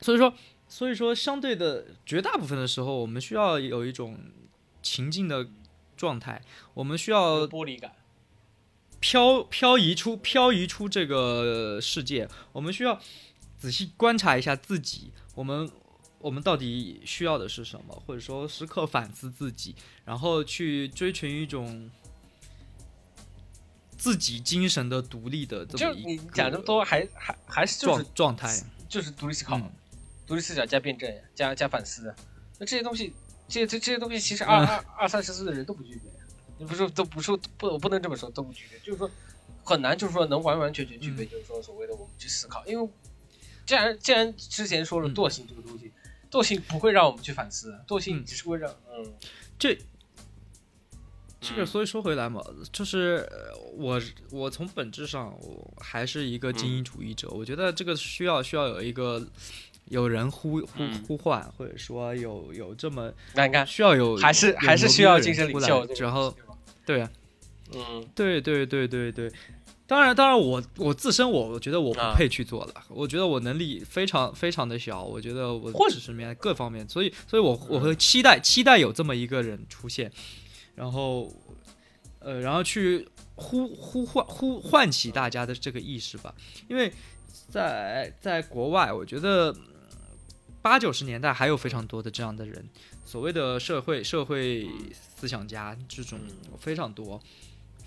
[0.00, 0.34] 所以说，
[0.68, 4.18] 所以说，相对的绝大部分的时候，我们需要有一种
[4.82, 5.46] 情境的
[5.96, 6.42] 状态，
[6.74, 7.92] 我们需要有玻璃感，
[8.98, 13.00] 漂漂移出漂移出这个世界，我们需要
[13.56, 15.70] 仔细观察一下自己，我们
[16.18, 19.74] 我们到底需要的是什么，或者说时刻反思自己，
[20.04, 21.90] 然后去追寻一种
[23.96, 28.62] 自己精神的独立的这就么一个你讲这么多，还还还是就是状状态。
[28.88, 29.70] 就是独立思考、嗯
[30.26, 32.14] 独立思想加辩证加加反思。
[32.58, 33.12] 那这些东西，
[33.48, 36.02] 这这这些东西，其实嗯二二二三十岁的人都不具备。
[36.56, 39.10] 你不是都不是不，我不能这么说，都不具备，就是说
[39.64, 42.64] 很难，就是说能完完全全具备，嗯就是说所谓的我们去思考。
[42.64, 42.88] 因为
[43.70, 45.14] 既然既然之前说了嗯。
[45.14, 45.92] 惰性这个东西，
[46.28, 48.24] 惰性不会让我们去反思，惰性嗯。
[48.24, 49.14] 只是会让嗯。
[49.56, 49.78] 这
[51.40, 52.42] 这个，嗯所以说回来嘛，
[52.72, 54.02] 就是呃我
[54.32, 59.24] 我从本质上我还是一个精英主义者，我觉得这个需要需要有一个
[59.84, 61.04] 有人呼呼嗯。
[61.06, 66.34] 呼唤，或者说有有这么那你看需要有还是有还是需要精神领袖然后，
[66.84, 67.08] 对啊，
[67.72, 68.04] 嗯。
[68.16, 69.30] 对对对对对。
[69.90, 72.14] 当然，当然我，我自身我我觉得我不啊。
[72.16, 80.12] 配去做了，我觉得我能力非常非常的小，我觉得我或者知识面各方面，所以所以我我会期待期待有这么一个人出现，
[80.76, 81.28] 然后
[82.20, 86.32] 呃，然后去呼呼唤呼唤起大家的这个意识吧，
[86.68, 86.92] 因为
[87.48, 89.62] 在在国外，我觉得嗯
[90.62, 92.64] 八九十年代还有非常多的这样的人，
[93.04, 94.70] 所谓的社会社会
[95.16, 96.56] 思想家这种嗯。
[96.60, 97.20] 非常多。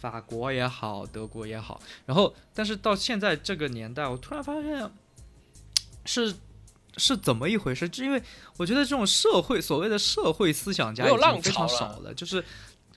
[0.04, 4.92] 法国也好，德国也好，然后但是到现在这个年代，我突然发现
[6.04, 6.36] 是
[6.98, 7.88] 是怎么一回事？
[7.88, 8.22] 就因为
[8.58, 12.44] 我觉得这种社会所谓的社会思想家已经非常少了，就是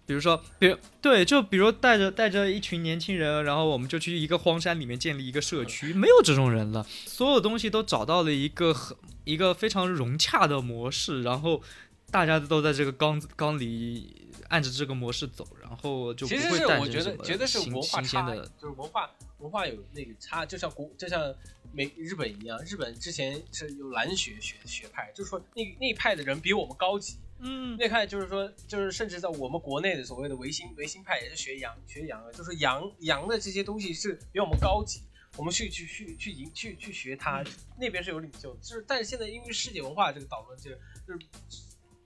[0.05, 11.63] 比如说，比如对，就比如带着带着一群年轻人，然后我们就去一个荒山里面建立一个社区，没有这种人了，所有东西都找到了一个很一个非常融洽的模式，然后
[12.11, 21.35] 大家都在这个缸子缸里按着这个模式走，然后就不其实会是我觉得觉得是新文化就是文化文化有那个差，就像国就像
[21.73, 35.03] 美日本一样，日本之前是有蓝学学学派，就是说那那一派的人比我们高级，嗯那派就是说就是甚至在我们国内的所谓的维新维新派也是学洋学洋的，就是洋洋的这些东西是比我们高级。
[35.37, 37.45] 我们去去去去赢去去学他，
[37.79, 40.77] 那边是有领袖，就是但是现在因为世界文化这个导论，这个
[41.07, 41.19] 就是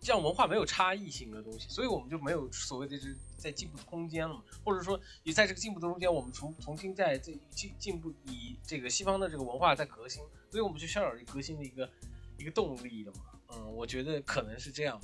[0.00, 11.90] 这样文化没有差异性的东西，所以我们就没有所谓的这在进步的空间了嘛，或者说你在这个进步的中间，我们重重新在这进进步以这个西方的这个文化在革新，所以我们就需要有革新的一个
[12.38, 14.98] 一个动力的嘛，嗯，我觉得可能是这样，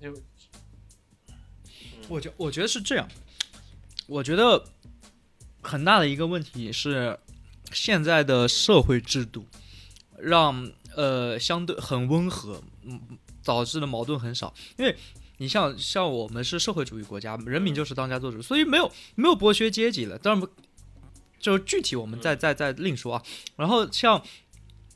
[0.00, 0.16] 就
[2.08, 3.08] 我觉我觉得是这样，
[4.06, 4.64] 我觉得
[5.62, 7.18] 很大的一个问题是
[7.72, 9.44] 现在的社会制度
[10.16, 13.00] 让呃相对很温和，嗯，
[13.44, 14.52] 导致的矛盾很少。
[14.76, 14.96] 因为
[15.36, 20.18] 你像像我们是社会主义国家，人民就是当家作主，所以没有没有剥削阶级了。
[20.18, 20.48] 当然，
[21.38, 23.22] 就具体我们再再再另说啊。
[23.54, 24.20] 然后像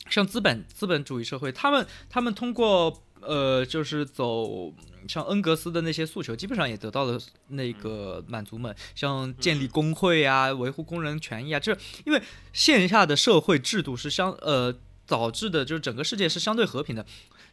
[0.08, 4.74] 像资本资本主义社会，他们他们通过呃就是走。
[5.08, 8.76] 像恩格斯的那些诉求，基本上也得到了那个满足们。
[8.94, 11.74] 像建立工会啊，维护工人权益啊，这
[12.04, 12.22] 因为
[12.52, 14.70] 线下的社会制度是相呃
[15.10, 17.04] 导致的，就是整个世界是相对和平的。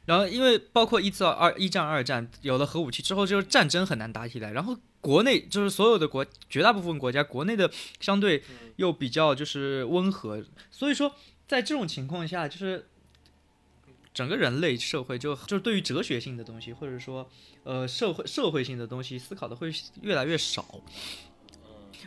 [0.05, 4.51] 然后因为包括一次二一战二战有了核武器之后，就是战争很难打起来。
[4.51, 8.43] 然后国内就是所有的国绝大部分国家国内的相对
[8.75, 11.13] 又比较就是温和，所以说
[11.47, 12.87] 在这种情况下就是。
[14.13, 17.29] 整个人类社会就就是对于哲学性的东西，或者说，
[17.63, 20.65] 呃，社会社会性的东西思考的会越来越少。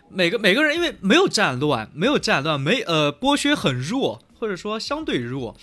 [0.09, 5.57] 每个每个人因为没有战乱，没有战乱，没呃剥削很弱，或者说相对弱。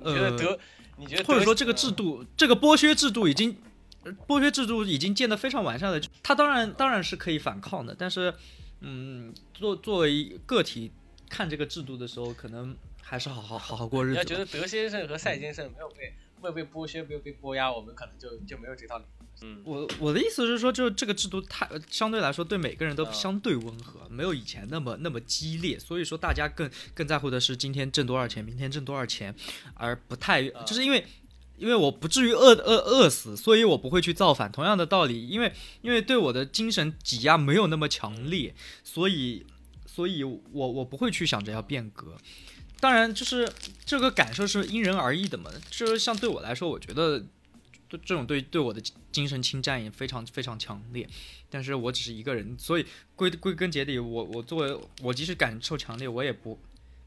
[0.00, 0.58] 呃，觉得德？
[0.96, 3.58] 你觉得或者说这个制度，这个剥削制度已经
[4.26, 8.32] 剥削制度已经建得非常完善了，他当然当然是可以反抗的，但是，
[8.80, 10.92] 嗯，作作为个体
[11.28, 12.76] 看这个制度的时候，可能。
[13.08, 14.12] 还是好好好好过日子。
[14.14, 19.04] 你要觉得德先生和赛先生没有被没有被剥削，没有被剥压，我们可能就就没有这套理。
[19.42, 25.78] 嗯，我我的意思是说，就这个制度，太相对来说对每个人都相对温和，没有以前那么那么激烈。
[25.78, 29.34] 所以说，大家更更在乎的是今天挣多少钱，明天挣多少钱，
[29.74, 31.04] 而不太就是因为
[31.58, 34.50] 因为我不至于饿饿饿死，所以我不会去造反。
[34.50, 39.44] 同样的道理，因为因为对我的精神挤压没有那么强烈，所以
[39.86, 42.16] 所以我我不会去想着要变革。
[42.78, 43.50] 当然，就是
[43.86, 45.50] 这个感受是因人而异的嘛。
[45.70, 47.24] 就是像对我来说，我觉得
[47.88, 48.80] 对这种对对我的
[49.12, 51.08] 精神侵占也非常非常强烈。
[51.48, 56.58] 但是我只是一个人，所以归归根结底，我我作为我即使感受强烈，我也不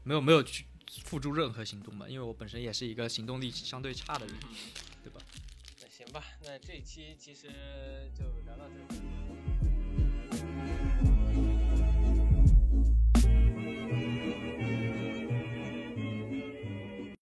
[0.02, 0.64] 没有没有去
[1.04, 2.08] 付诸任何行动嘛。
[2.08, 4.34] 因为我本身也是一个行动力相对差的人，
[5.04, 5.20] 对吧？
[5.80, 7.48] 那行吧，那这一期其实
[8.18, 9.29] 就聊到这里。